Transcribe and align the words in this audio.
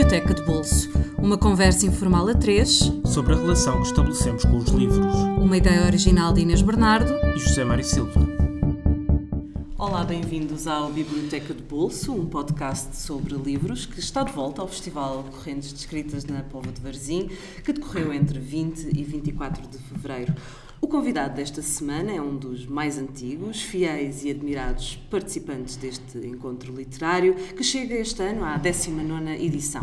Biblioteca 0.00 0.32
de 0.32 0.42
Bolso, 0.44 0.90
uma 1.18 1.36
conversa 1.36 1.84
informal 1.84 2.26
a 2.26 2.34
três 2.34 2.90
sobre 3.04 3.34
a 3.34 3.36
relação 3.36 3.82
que 3.82 3.88
estabelecemos 3.88 4.46
com 4.46 4.56
os 4.56 4.70
livros. 4.70 5.14
Uma 5.38 5.58
ideia 5.58 5.84
original 5.84 6.32
de 6.32 6.40
Inês 6.40 6.62
Bernardo 6.62 7.12
e 7.36 7.38
José 7.38 7.64
Mário 7.64 7.84
Silva. 7.84 8.18
Olá, 9.76 10.02
bem-vindos 10.02 10.66
ao 10.66 10.90
Biblioteca 10.90 11.52
de 11.52 11.62
Bolso, 11.62 12.14
um 12.14 12.24
podcast 12.24 12.96
sobre 12.96 13.34
livros 13.34 13.84
que 13.84 14.00
está 14.00 14.24
de 14.24 14.32
volta 14.32 14.62
ao 14.62 14.68
Festival 14.68 15.22
Correntes 15.24 15.68
de 15.68 15.80
Escritas 15.80 16.24
na 16.24 16.44
Póvoa 16.44 16.72
de 16.72 16.80
Varzim, 16.80 17.28
que 17.62 17.70
decorreu 17.70 18.10
entre 18.14 18.38
20 18.38 18.96
e 18.98 19.04
24 19.04 19.68
de 19.68 19.76
fevereiro. 19.76 20.34
O 20.82 20.88
convidado 20.88 21.34
desta 21.34 21.60
semana 21.60 22.10
é 22.10 22.22
um 22.22 22.34
dos 22.36 22.64
mais 22.64 22.96
antigos, 22.96 23.60
fiéis 23.60 24.24
e 24.24 24.30
admirados 24.30 24.96
participantes 25.10 25.76
deste 25.76 26.16
encontro 26.26 26.74
literário, 26.74 27.34
que 27.34 27.62
chega 27.62 27.94
este 27.96 28.22
ano 28.22 28.42
à 28.42 28.58
19ª 28.58 29.38
edição. 29.38 29.82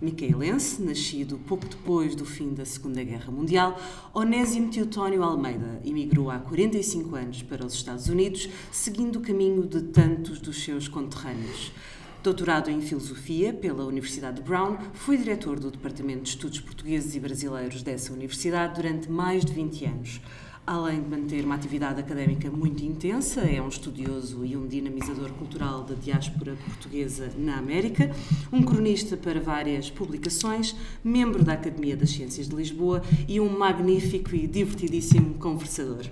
Micaelense, 0.00 0.82
nascido 0.82 1.38
pouco 1.46 1.64
depois 1.64 2.16
do 2.16 2.24
fim 2.24 2.52
da 2.52 2.64
Segunda 2.64 3.04
Guerra 3.04 3.30
Mundial, 3.30 3.80
Onésimo 4.12 4.68
Teotónio 4.68 5.22
Almeida 5.22 5.80
emigrou 5.84 6.28
há 6.28 6.40
45 6.40 7.14
anos 7.14 7.42
para 7.44 7.64
os 7.64 7.74
Estados 7.74 8.08
Unidos, 8.08 8.48
seguindo 8.72 9.20
o 9.20 9.22
caminho 9.22 9.62
de 9.62 9.80
tantos 9.80 10.40
dos 10.40 10.60
seus 10.64 10.88
conterrâneos. 10.88 11.70
Doutorado 12.22 12.70
em 12.70 12.80
Filosofia 12.80 13.52
pela 13.52 13.84
Universidade 13.84 14.36
de 14.36 14.42
Brown, 14.42 14.78
foi 14.92 15.16
diretor 15.16 15.58
do 15.58 15.72
Departamento 15.72 16.22
de 16.22 16.28
Estudos 16.28 16.60
Portugueses 16.60 17.16
e 17.16 17.20
Brasileiros 17.20 17.82
dessa 17.82 18.12
universidade 18.12 18.80
durante 18.80 19.10
mais 19.10 19.44
de 19.44 19.52
20 19.52 19.84
anos. 19.86 20.20
Além 20.64 21.02
de 21.02 21.08
manter 21.08 21.44
uma 21.44 21.56
atividade 21.56 21.98
académica 21.98 22.48
muito 22.48 22.84
intensa, 22.84 23.40
é 23.40 23.60
um 23.60 23.66
estudioso 23.66 24.44
e 24.44 24.56
um 24.56 24.68
dinamizador 24.68 25.32
cultural 25.32 25.82
da 25.82 25.96
diáspora 25.96 26.54
portuguesa 26.64 27.28
na 27.36 27.56
América, 27.56 28.14
um 28.52 28.62
cronista 28.62 29.16
para 29.16 29.40
várias 29.40 29.90
publicações, 29.90 30.76
membro 31.02 31.42
da 31.42 31.54
Academia 31.54 31.96
das 31.96 32.10
Ciências 32.10 32.48
de 32.48 32.54
Lisboa 32.54 33.02
e 33.26 33.40
um 33.40 33.48
magnífico 33.48 34.32
e 34.36 34.46
divertidíssimo 34.46 35.34
conversador. 35.40 36.06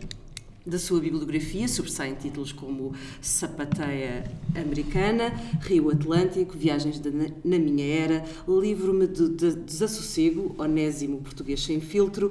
Da 0.67 0.79
sua 0.79 1.01
bibliografia 1.01 1.67
sobressaem 1.67 2.15
títulos 2.15 2.53
como 2.53 2.93
Sapateia 3.23 4.31
Americana, 4.55 5.33
Rio 5.63 5.89
Atlântico, 5.89 6.57
Viagens 6.57 7.01
na 7.43 7.59
Minha 7.59 7.87
Era, 7.87 8.25
Livro-me 8.47 9.07
de 9.07 9.31
Desassossego, 9.57 10.55
Onésimo 10.59 11.23
Português 11.23 11.63
Sem 11.65 11.81
Filtro, 11.81 12.31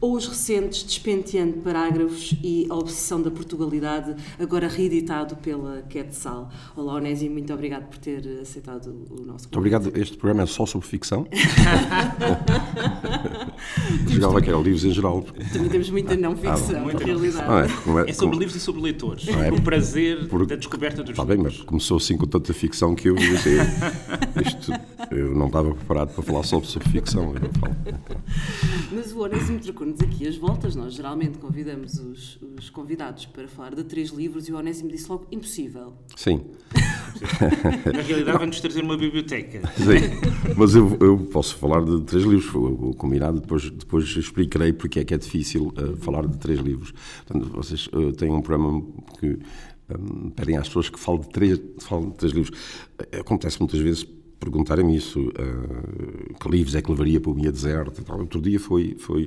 ou 0.00 0.14
os 0.14 0.26
recentes 0.26 0.82
Despenteando 0.82 1.58
Parágrafos 1.58 2.34
e 2.42 2.66
A 2.68 2.74
Obsessão 2.74 3.22
da 3.22 3.30
Portugalidade, 3.30 4.14
agora 4.38 4.68
reeditado 4.68 5.36
pela 5.36 5.82
Quetzal. 5.82 6.50
Olá, 6.76 6.94
Onésimo, 6.94 7.34
muito 7.34 7.52
obrigado 7.52 7.88
por 7.88 7.98
ter 7.98 8.40
aceitado 8.40 8.88
o 9.10 9.24
nosso 9.24 9.48
convite. 9.48 9.56
Muito 9.56 9.58
obrigado. 9.58 9.90
Este 9.96 10.16
programa 10.16 10.42
é 10.42 10.46
só 10.46 10.66
sobre 10.66 10.86
ficção? 10.86 11.26
Jogava 14.08 14.40
que 14.42 14.48
era 14.48 14.58
livros 14.58 14.84
em 14.84 14.92
geral. 14.92 15.24
Também 15.52 15.68
temos 15.68 15.90
muita 15.90 16.16
não 16.16 16.36
ficção, 16.36 16.78
ah, 16.78 16.80
muita 16.80 17.04
realidade. 17.04 17.72
Não, 17.86 17.98
é, 18.00 18.10
é, 18.10 18.12
sobre 18.12 18.30
como... 18.30 18.40
livros 18.40 18.56
e 18.56 18.60
sobre 18.60 18.82
leitores. 18.82 19.26
Não 19.26 19.42
é, 19.42 19.50
o 19.50 19.60
prazer 19.62 20.28
por... 20.28 20.46
da 20.46 20.56
descoberta 20.56 21.02
dos 21.02 21.10
Está 21.10 21.24
bem, 21.24 21.38
mas 21.38 21.58
começou 21.62 21.96
assim 21.96 22.16
com 22.16 22.26
tanta 22.26 22.52
ficção 22.52 22.94
que 22.94 23.08
eu 23.08 23.16
isto, 24.46 24.72
eu 25.10 25.34
não 25.34 25.46
estava 25.46 25.74
preparado 25.74 26.14
para 26.14 26.22
falar 26.22 26.42
só 26.42 26.60
sobre 26.62 26.88
ficção. 26.88 27.34
Mas 28.92 29.12
o 29.12 29.20
Onésimo 29.20 29.58
trocou-nos 29.60 30.00
aqui 30.00 30.26
as 30.26 30.36
voltas. 30.36 30.74
Nós 30.74 30.94
geralmente 30.94 31.38
convidamos 31.38 31.98
os, 31.98 32.38
os, 32.58 32.70
convidados 32.70 33.26
para 33.26 33.48
falar 33.48 33.74
de 33.74 33.84
três 33.84 34.10
livros 34.10 34.48
e 34.48 34.52
o 34.52 34.56
Onésimo 34.56 34.90
disse 34.90 35.08
logo: 35.08 35.26
impossível. 35.30 35.94
Sim. 36.14 36.42
Na 37.92 38.02
realidade, 38.02 38.38
vamos 38.38 38.60
trazer 38.60 38.82
uma 38.82 38.96
biblioteca. 38.96 39.60
Sim, 39.76 40.54
mas 40.56 40.74
eu, 40.74 40.96
eu 41.00 41.18
posso 41.32 41.56
falar 41.56 41.84
de 41.84 42.02
três 42.02 42.24
livros, 42.24 42.54
o 42.54 42.94
combinado, 42.94 43.40
depois, 43.40 43.70
depois 43.70 44.04
explicarei 44.16 44.72
porque 44.72 45.00
é 45.00 45.04
que 45.04 45.14
é 45.14 45.18
difícil 45.18 45.68
uh, 45.68 45.96
falar 45.96 46.26
de 46.26 46.36
três 46.38 46.60
livros. 46.60 46.92
Portanto, 47.26 47.52
vocês 47.54 47.86
uh, 47.88 48.12
têm 48.12 48.30
um 48.30 48.42
programa 48.42 48.82
que 49.18 49.38
um, 49.88 50.28
eh, 50.28 50.32
pedem 50.34 50.56
às 50.56 50.68
pessoas 50.68 50.90
que 50.90 50.98
falem 50.98 51.20
de 51.22 51.28
três, 51.28 51.60
falem 51.80 52.10
de 52.10 52.16
três 52.16 52.32
livros. 52.32 52.58
Acontece 53.18 53.58
muitas 53.60 53.80
vezes 53.80 54.06
perguntarem-me 54.38 54.96
isso, 54.96 55.28
uh, 55.28 56.34
que 56.38 56.48
livros 56.48 56.74
é 56.74 56.82
que 56.82 56.90
levaria 56.90 57.20
para 57.20 57.30
o 57.30 57.34
minha 57.34 57.50
deserto 57.50 58.02
tal. 58.04 58.20
Outro 58.20 58.40
dia 58.40 58.60
foi, 58.60 58.96
foi 58.98 59.26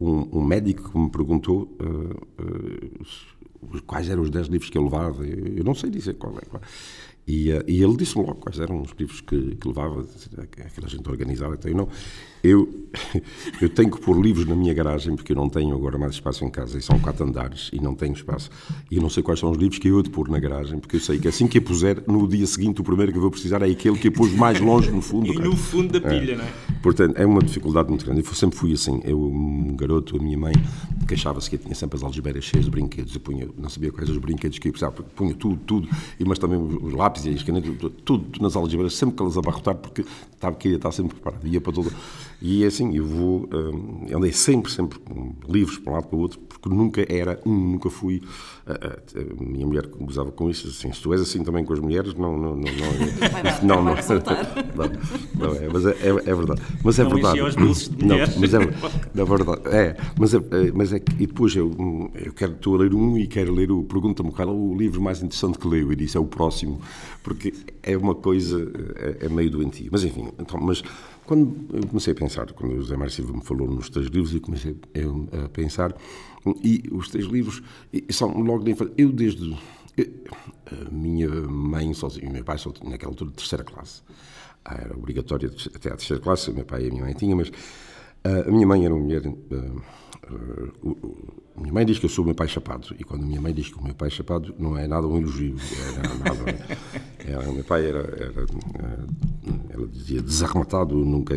um, 0.00 0.38
um 0.38 0.44
médico 0.44 0.90
que 0.90 0.98
me 0.98 1.10
perguntou 1.10 1.76
uh, 1.80 2.26
quais 3.86 4.08
eram 4.08 4.22
os 4.22 4.30
10 4.30 4.48
livros 4.48 4.70
que 4.70 4.78
eu 4.78 4.84
levava. 4.84 5.26
Eu, 5.26 5.64
não 5.64 5.74
sei 5.74 5.90
dizer 5.90 6.14
qual 6.14 6.34
é. 6.38 6.44
Qual. 6.46 6.62
E, 7.26 7.50
e 7.66 7.82
ele 7.82 7.96
disse-me 7.96 8.24
logo 8.24 8.40
quais 8.40 8.58
eram 8.58 8.82
os 8.82 8.90
livros 8.98 9.20
que, 9.20 9.56
que 9.56 9.68
levava, 9.68 10.06
aquela 10.64 10.88
gente 10.88 11.08
organizada. 11.08 11.54
Então, 11.54 11.70
eu 11.70 11.76
não, 11.76 11.88
eu, 12.42 12.68
eu 13.60 13.68
tenho 13.68 13.90
que 13.90 14.00
pôr 14.00 14.18
livros 14.20 14.46
na 14.46 14.54
minha 14.54 14.72
garagem, 14.72 15.14
porque 15.14 15.32
eu 15.32 15.36
não 15.36 15.48
tenho 15.48 15.74
agora 15.74 15.98
mais 15.98 16.12
espaço 16.12 16.44
em 16.44 16.50
casa, 16.50 16.78
e 16.78 16.82
são 16.82 16.98
quatro 16.98 17.24
andares, 17.24 17.70
e 17.72 17.80
não 17.80 17.94
tenho 17.94 18.12
espaço. 18.12 18.50
E 18.90 18.96
eu 18.96 19.02
não 19.02 19.10
sei 19.10 19.22
quais 19.22 19.40
são 19.40 19.50
os 19.50 19.58
livros 19.58 19.78
que 19.78 19.88
eu 19.88 19.96
hei 19.96 20.02
de 20.02 20.10
pôr 20.10 20.28
na 20.28 20.38
garagem, 20.38 20.78
porque 20.78 20.96
eu 20.96 21.00
sei 21.00 21.18
que 21.18 21.28
assim 21.28 21.46
que 21.46 21.58
a 21.58 21.62
puser, 21.62 22.02
no 22.06 22.26
dia 22.26 22.46
seguinte, 22.46 22.80
o 22.80 22.84
primeiro 22.84 23.12
que 23.12 23.18
eu 23.18 23.22
vou 23.22 23.30
precisar 23.30 23.62
é 23.62 23.70
aquele 23.70 23.98
que 23.98 24.08
eu 24.08 24.12
pus 24.12 24.32
mais 24.32 24.60
longe 24.60 24.90
no 24.90 25.02
fundo. 25.02 25.26
e 25.32 25.38
no 25.38 25.56
fundo 25.56 25.98
da 25.98 26.08
pilha, 26.08 26.32
é. 26.32 26.36
não 26.36 26.44
é? 26.44 26.52
Portanto, 26.82 27.16
é 27.16 27.26
uma 27.26 27.40
dificuldade 27.40 27.88
muito 27.88 28.04
grande. 28.04 28.20
Eu 28.20 28.34
sempre 28.34 28.58
fui 28.58 28.72
assim. 28.72 29.00
Eu, 29.04 29.20
um 29.20 29.76
garoto, 29.76 30.16
a 30.16 30.18
minha 30.18 30.38
mãe, 30.38 30.54
queixava-se 31.06 31.50
que 31.50 31.56
eu 31.56 31.60
tinha 31.60 31.74
sempre 31.74 31.96
as 31.96 32.02
algibeiras 32.02 32.44
cheias 32.44 32.64
de 32.64 32.70
brinquedos. 32.70 33.14
Eu 33.14 33.20
punha, 33.20 33.48
não 33.58 33.68
sabia 33.68 33.92
quais 33.92 34.08
os 34.08 34.16
brinquedos 34.16 34.58
que 34.58 34.68
eu 34.68 34.72
precisava, 34.72 35.02
punha 35.14 35.34
tudo, 35.34 35.60
tudo, 35.66 35.88
e, 36.18 36.24
mas 36.24 36.38
também 36.38 36.58
os 36.58 36.92
lápis 36.92 37.26
e 37.26 37.30
as 37.30 37.42
canetas, 37.42 37.70
tudo, 37.78 37.90
tudo 37.90 38.42
nas 38.42 38.56
algibeiras, 38.56 38.94
sempre 38.94 39.16
que 39.16 39.22
elas 39.22 39.36
abarrotar, 39.36 39.74
porque 39.74 40.04
estava, 40.32 40.56
queria 40.56 40.76
estar 40.76 40.92
sempre 40.92 41.14
preparado. 41.14 41.46
Ia 41.46 41.60
para 41.60 41.72
todo. 41.72 41.92
E 42.40 42.64
assim, 42.64 42.96
eu 42.96 43.04
vou. 43.04 43.48
Um, 43.52 44.06
andei 44.16 44.32
sempre, 44.32 44.72
sempre 44.72 44.98
livros 45.48 45.78
para 45.78 45.92
um 45.92 45.94
lado 45.96 46.06
para 46.08 46.16
o 46.16 46.20
outro, 46.20 46.38
porque 46.40 46.68
nunca 46.68 47.04
era 47.12 47.40
um, 47.44 47.54
nunca 47.72 47.90
fui. 47.90 48.22
A, 48.70 48.86
a, 48.86 49.20
a 49.20 49.44
minha 49.44 49.66
mulher 49.66 49.86
gozava 49.86 50.30
com 50.30 50.48
isso, 50.48 50.68
assim, 50.68 50.92
se 50.92 51.00
tu 51.00 51.12
és 51.12 51.20
assim 51.20 51.42
também 51.42 51.64
com 51.64 51.72
as 51.72 51.80
mulheres, 51.80 52.14
não. 52.14 52.30
Não, 52.30 52.56
não, 52.56 52.56
não, 52.56 52.72
não, 53.62 53.82
não, 53.82 53.94
não, 54.74 54.90
não, 55.34 55.54
é, 55.54 55.68
mas 55.68 55.86
é, 55.86 55.90
é, 55.90 56.08
é 56.08 56.34
verdade. 56.34 56.62
Mas 56.84 56.98
é 56.98 57.02
não 57.02 57.10
verdade. 57.10 57.40
Não, 57.40 58.18
mas 58.38 58.54
é, 58.54 58.58
é 58.58 59.24
verdade. 59.24 59.60
É, 59.66 59.96
mas 60.18 60.34
é, 60.34 60.36
é, 60.38 60.72
mas 60.72 60.92
é 60.92 61.00
que. 61.00 61.12
E 61.14 61.26
depois 61.26 61.54
eu, 61.56 61.70
eu 62.14 62.32
quero, 62.32 62.52
estou 62.52 62.76
a 62.76 62.78
ler 62.78 62.94
um 62.94 63.18
e 63.18 63.26
quero 63.26 63.52
ler 63.52 63.70
o. 63.70 63.82
Pergunta-me 63.82 64.30
qual 64.32 64.48
é 64.48 64.52
o 64.52 64.74
livro 64.76 65.00
mais 65.00 65.18
interessante 65.18 65.58
que 65.58 65.66
leio. 65.66 65.92
E 65.92 65.96
disse 65.96 66.16
é 66.16 66.20
o 66.20 66.26
próximo, 66.26 66.80
porque 67.22 67.52
é 67.82 67.96
uma 67.96 68.14
coisa. 68.14 68.70
É, 68.96 69.26
é 69.26 69.28
meio 69.28 69.50
doentio. 69.50 69.88
Mas 69.90 70.04
enfim, 70.04 70.28
então, 70.38 70.60
mas 70.60 70.82
quando 71.30 71.54
eu 71.72 71.86
comecei 71.86 72.12
a 72.12 72.16
pensar, 72.16 72.52
quando 72.52 72.72
o 72.72 72.76
José 72.82 72.96
Mário 72.96 73.12
Silva 73.12 73.32
me 73.32 73.42
falou 73.42 73.68
nos 73.68 73.88
três 73.88 74.08
livros, 74.08 74.34
eu 74.34 74.40
comecei 74.40 74.76
a 75.44 75.48
pensar, 75.48 75.94
e 76.62 76.82
os 76.90 77.08
três 77.08 77.26
livros 77.26 77.62
são 78.10 78.36
logo 78.40 78.59
de 78.64 78.70
infância. 78.72 78.94
Eu, 78.96 79.12
desde. 79.12 79.56
a 80.66 80.90
minha 80.90 81.28
mãe 81.28 81.92
sozinha, 81.94 82.30
meu 82.30 82.44
pai 82.44 82.56
naquela 82.84 83.12
altura 83.12 83.30
de 83.30 83.36
terceira 83.36 83.64
classe. 83.64 84.02
Ah, 84.64 84.74
era 84.74 84.96
obrigatório 84.96 85.50
até 85.74 85.88
a 85.88 85.96
terceira 85.96 86.22
classe, 86.22 86.52
meu 86.52 86.64
pai 86.64 86.84
e 86.84 86.88
a 86.88 86.90
minha 86.90 87.04
mãe 87.04 87.14
tinham, 87.14 87.36
mas 87.36 87.50
a 88.24 88.50
minha 88.50 88.66
mãe 88.66 88.84
era 88.84 88.94
uma 88.94 89.02
mulher. 89.02 89.22
A 91.56 91.60
minha 91.60 91.74
mãe 91.74 91.84
diz 91.84 91.98
que 91.98 92.06
eu 92.06 92.10
sou 92.10 92.22
o 92.22 92.26
meu 92.26 92.34
pai 92.34 92.48
chapado, 92.48 92.94
e 92.98 93.04
quando 93.04 93.24
a 93.24 93.26
minha 93.26 93.40
mãe 93.40 93.52
diz 93.52 93.68
que 93.68 93.78
o 93.78 93.82
meu 93.82 93.94
pai 93.94 94.08
chapado, 94.08 94.54
não 94.58 94.78
é 94.78 94.86
nada 94.86 95.06
um 95.06 95.18
elogio. 95.18 95.56
Era 95.98 96.14
nada, 96.14 96.58
era, 97.18 97.52
meu 97.52 97.64
pai 97.64 97.86
era, 97.86 97.98
era, 97.98 98.46
ela 99.68 99.86
dizia, 99.88 100.22
desarrematado, 100.22 100.94
nunca 100.96 101.34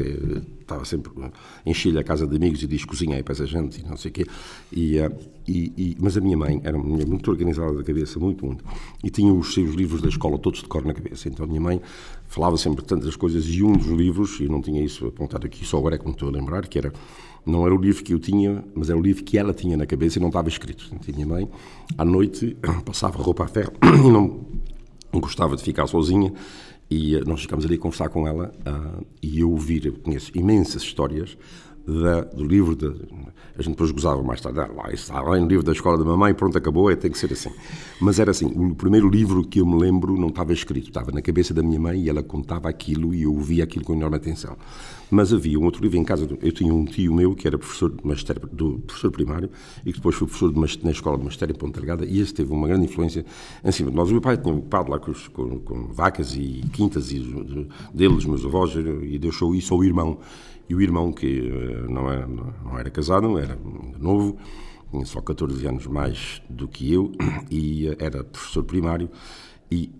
estava 0.61 0.85
sempre, 0.85 1.11
enchia 1.66 1.99
a 1.99 2.03
casa 2.03 2.25
de 2.25 2.35
amigos 2.35 2.63
e 2.63 2.67
diz 2.67 2.85
cozinha 2.85 3.17
aí 3.17 3.23
para 3.23 3.33
essa 3.33 3.45
gente 3.45 3.81
e 3.81 3.83
não 3.83 3.97
sei 3.97 4.11
o 4.11 4.13
quê. 4.13 4.25
E, 4.71 4.97
e, 5.47 5.73
e, 5.77 5.97
mas 6.00 6.15
a 6.15 6.21
minha 6.21 6.38
mãe 6.38 6.61
era 6.63 6.77
uma 6.77 6.85
mulher 6.85 7.07
muito 7.07 7.29
organizada 7.29 7.74
da 7.74 7.83
cabeça, 7.83 8.19
muito, 8.19 8.45
muito, 8.45 8.63
e 9.03 9.09
tinha 9.09 9.33
os 9.33 9.53
seus 9.53 9.75
livros 9.75 10.01
da 10.01 10.07
escola 10.07 10.38
todos 10.38 10.62
de 10.62 10.68
cor 10.68 10.85
na 10.85 10.94
cabeça. 10.94 11.27
Então 11.27 11.45
a 11.45 11.47
minha 11.47 11.62
mãe 11.62 11.81
falava 12.33 12.57
sempre 12.57 12.83
tantas 12.83 13.15
coisas, 13.15 13.45
e 13.45 13.62
um 13.62 13.74
dos 13.74 13.88
livros, 13.88 14.39
e 14.39 14.50
não 14.50 14.59
tinha 14.59 14.83
isso 14.83 15.06
apontado 15.06 15.45
aqui, 15.45 15.63
só 15.63 15.77
agora 15.77 15.95
é 15.95 15.97
que 16.00 16.06
me 16.06 16.12
estou 16.12 16.30
a 16.30 16.31
lembrar, 16.31 16.68
que 16.68 16.80
era 16.80 16.91
não 17.45 17.65
era 17.65 17.75
o 17.75 17.77
livro 17.77 18.03
que 18.03 18.13
eu 18.13 18.19
tinha, 18.19 18.63
mas 18.74 18.89
era 18.89 18.97
o 18.97 19.01
livro 19.01 19.24
que 19.24 19.38
ela 19.38 19.53
tinha 19.53 19.75
na 19.75 19.85
cabeça 19.85 20.18
e 20.18 20.21
não 20.21 20.30
estava 20.30 20.47
escrito. 20.47 20.85
Então, 20.94 21.01
a 21.09 21.12
minha 21.12 21.27
mãe, 21.27 21.50
à 21.97 22.06
noite, 22.06 22.56
passava 22.85 23.21
roupa 23.21 23.44
a 23.44 23.47
ferro 23.47 23.74
e 23.83 24.09
não 24.09 24.45
gostava 25.15 25.56
de 25.56 25.62
ficar 25.62 25.85
sozinha. 25.85 26.33
E 26.89 27.15
eh, 27.15 27.24
nós 27.25 27.41
ficámos 27.41 27.65
ali 27.65 27.75
a 27.75 27.77
conversar 27.77 28.09
com 28.09 28.27
ela 28.27 28.53
uh, 28.65 29.06
e 29.21 29.39
eu 29.39 29.51
ouvir, 29.51 29.85
eu 29.85 29.94
conheço 29.94 30.31
imensas 30.38 30.83
histórias 30.83 31.38
da, 31.85 32.21
do 32.21 32.45
livro 32.45 32.75
de, 32.75 32.88
a 33.57 33.62
gente 33.62 33.74
depois 33.74 33.91
gozava 33.91 34.21
mais 34.24 34.41
tarde, 34.41 34.59
ah, 34.59 34.69
lá 34.74 34.91
está 34.91 35.21
lá 35.21 35.38
no 35.38 35.47
livro 35.47 35.63
da 35.63 35.71
escola 35.71 35.97
da 35.97 36.03
mamãe, 36.03 36.33
pronto, 36.33 36.57
acabou, 36.57 36.89
é, 36.89 36.95
tem 36.95 37.12
que 37.12 37.18
ser 37.18 37.31
assim. 37.31 37.51
Mas 38.00 38.19
era 38.19 38.31
assim, 38.31 38.45
o 38.45 38.74
primeiro 38.74 39.09
livro 39.09 39.44
que 39.44 39.59
eu 39.59 39.65
me 39.65 39.77
lembro 39.77 40.18
não 40.18 40.30
estava 40.30 40.53
escrito, 40.53 40.88
estava 40.88 41.12
na 41.12 41.21
cabeça 41.21 41.53
da 41.53 41.62
minha 41.62 41.80
mãe 41.80 42.01
e 42.01 42.09
ela 42.09 42.24
contava 42.24 42.69
aquilo 42.69 43.13
e 43.13 43.24
eu 43.24 43.33
ouvia 43.33 43.63
aquilo 43.63 43.85
com 43.85 43.94
enorme 43.94 44.15
atenção. 44.15 44.57
Mas 45.12 45.31
havia 45.31 45.59
um 45.59 45.65
outro 45.65 45.83
livro 45.83 45.97
em 45.97 46.03
casa, 46.03 46.27
eu 46.41 46.51
tinha 46.51 46.74
um 46.74 46.85
tio 46.85 47.13
meu 47.13 47.35
que 47.35 47.45
era 47.45 47.57
professor 47.57 47.91
de 47.91 48.06
magistério, 48.07 48.50
do 48.51 48.80
professor 48.80 49.12
primário 49.12 49.50
e 49.85 49.91
que 49.91 50.00
depois 50.00 50.15
foi 50.15 50.27
professor 50.27 50.51
de 50.51 50.83
na 50.83 50.91
escola 50.91 51.18
de 51.18 51.24
magistério 51.24 51.53
em 51.53 51.57
Ponta 51.57 51.80
Delgada 51.80 52.06
e 52.06 52.19
esse 52.19 52.33
teve 52.33 52.51
uma 52.51 52.68
grande 52.68 52.85
influência 52.85 53.24
em 53.63 53.71
cima 53.71 53.91
de 53.91 53.95
nós. 53.95 54.09
O 54.09 54.13
meu 54.13 54.21
pai 54.21 54.38
tinha 54.38 54.59
padre 54.62 54.91
lá 54.91 55.00
com, 55.00 55.13
com, 55.31 55.59
com 55.59 55.88
vacas 55.94 56.35
e 56.35 56.63
quintas 56.74 57.12
e 57.12 57.19
deles, 57.94 58.25
meus 58.25 58.44
avós, 58.44 58.74
e 58.75 59.19
deixou 59.19 59.53
isso 59.53 59.74
ao 59.74 59.83
irmão 59.83 60.18
e 60.69 60.75
o 60.75 60.81
irmão, 60.81 61.12
que 61.12 61.27
eh, 61.27 61.88
não 61.89 62.10
era, 62.10 62.27
não 62.27 62.80
era 62.80 62.89
casado, 62.89 63.38
era 63.38 63.57
novo, 64.00 64.38
tinha 64.92 65.06
só 65.06 65.21
14 65.21 65.65
anos 65.68 65.88
mais 65.88 66.42
do 66.50 66.68
que 66.68 66.92
eu, 66.92 67.12
e 67.50 67.88
eh, 67.88 67.95
era 68.00 68.24
professor 68.24 68.63
primário, 68.63 69.10
e 69.71 69.92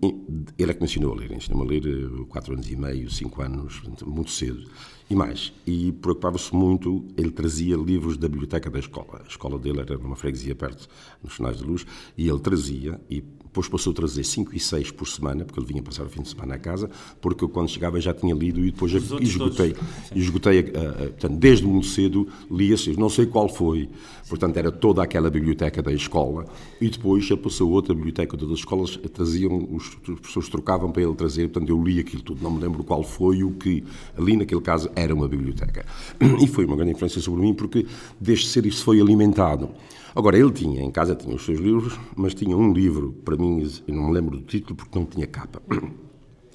ele 0.56 0.70
é 0.70 0.74
que 0.74 0.80
me 0.80 0.86
ensinou 0.86 1.12
a 1.12 1.16
ler, 1.16 1.32
ensinou-me 1.32 1.66
a 1.66 1.80
ler 1.80 2.26
4 2.28 2.52
eh, 2.52 2.54
anos 2.54 2.70
e 2.70 2.76
meio, 2.76 3.10
5 3.10 3.42
anos, 3.42 3.82
muito 4.06 4.30
cedo. 4.30 4.64
E 5.10 5.14
mais, 5.14 5.52
e 5.66 5.92
preocupava-se 5.92 6.54
muito, 6.54 7.04
ele 7.16 7.30
trazia 7.30 7.76
livros 7.76 8.16
da 8.16 8.28
biblioteca 8.28 8.70
da 8.70 8.78
escola. 8.78 9.20
A 9.24 9.28
escola 9.28 9.58
dele 9.58 9.80
era 9.80 9.98
numa 9.98 10.16
freguesia 10.16 10.54
perto, 10.54 10.88
nos 11.22 11.34
Finais 11.34 11.58
de 11.58 11.64
Luz, 11.64 11.84
e 12.16 12.28
ele 12.28 12.38
trazia, 12.38 13.00
e 13.10 13.22
depois 13.54 13.68
passou 13.68 13.92
a 13.92 13.94
trazer 13.94 14.24
5 14.24 14.56
e 14.56 14.58
6 14.58 14.90
por 14.90 15.06
semana, 15.06 15.44
porque 15.44 15.60
ele 15.60 15.66
vinha 15.66 15.80
passar 15.80 16.02
o 16.02 16.08
fim 16.08 16.22
de 16.22 16.28
semana 16.28 16.56
a 16.56 16.58
casa, 16.58 16.90
porque 17.20 17.44
eu 17.44 17.48
quando 17.48 17.68
chegava 17.68 18.00
já 18.00 18.12
tinha 18.12 18.34
lido 18.34 18.58
e 18.58 18.72
depois 18.72 18.92
esgotei. 18.92 19.76
Esgotei, 20.12 20.60
uh, 20.60 20.64
uh, 20.64 20.96
portanto, 21.10 21.36
desde 21.36 21.64
muito 21.64 21.86
cedo 21.86 22.26
lia-se, 22.50 22.98
não 22.98 23.08
sei 23.08 23.26
qual 23.26 23.48
foi, 23.48 23.88
portanto 24.28 24.56
era 24.56 24.72
toda 24.72 25.04
aquela 25.04 25.30
biblioteca 25.30 25.80
da 25.80 25.92
escola, 25.92 26.46
e 26.80 26.90
depois 26.90 27.30
ele 27.30 27.40
passou 27.40 27.70
outra 27.70 27.94
biblioteca 27.94 28.36
das 28.36 28.50
escolas, 28.50 28.96
traziam, 29.12 29.68
os, 29.70 29.96
as 30.08 30.18
pessoas 30.18 30.48
trocavam 30.48 30.90
para 30.90 31.02
ele 31.02 31.14
trazer, 31.14 31.48
portanto 31.48 31.68
eu 31.68 31.80
li 31.80 32.00
aquilo 32.00 32.22
tudo, 32.22 32.42
não 32.42 32.50
me 32.50 32.60
lembro 32.60 32.82
qual 32.82 33.04
foi 33.04 33.44
o 33.44 33.52
que, 33.52 33.84
ali 34.18 34.36
naquele 34.36 34.62
caso, 34.62 34.90
era 34.96 35.14
uma 35.14 35.28
biblioteca. 35.28 35.86
E 36.44 36.48
foi 36.48 36.64
uma 36.64 36.74
grande 36.74 36.92
influência 36.92 37.20
sobre 37.20 37.40
mim, 37.40 37.54
porque 37.54 37.86
desde 38.20 38.48
cedo 38.48 38.66
isso 38.66 38.82
foi 38.84 39.00
alimentado. 39.00 39.70
Agora, 40.14 40.38
ele 40.38 40.52
tinha, 40.52 40.80
em 40.80 40.90
casa 40.90 41.14
tinha 41.14 41.34
os 41.34 41.44
seus 41.44 41.58
livros, 41.58 41.98
mas 42.16 42.34
tinha 42.34 42.56
um 42.56 42.72
livro, 42.72 43.12
para 43.24 43.36
mim, 43.36 43.68
eu 43.86 43.94
não 43.94 44.04
me 44.04 44.12
lembro 44.12 44.38
do 44.38 44.44
título 44.44 44.76
porque 44.76 44.96
não 44.98 45.04
tinha 45.04 45.26
capa. 45.26 45.60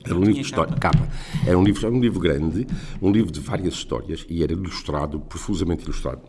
Era 0.05 0.15
um 0.15 0.19
livro 0.19 0.35
de 0.35 0.41
história, 0.41 0.75
capa. 0.77 0.97
capa. 0.97 1.13
Era 1.45 1.57
um 1.57 1.63
livro, 1.63 1.85
era 1.85 1.93
um 1.93 1.99
livro 1.99 2.19
grande, 2.21 2.65
um 3.01 3.11
livro 3.11 3.31
de 3.31 3.41
várias 3.41 3.73
histórias 3.73 4.25
e 4.29 4.41
era 4.41 4.53
ilustrado, 4.53 5.19
profusamente 5.19 5.83
ilustrado. 5.83 6.21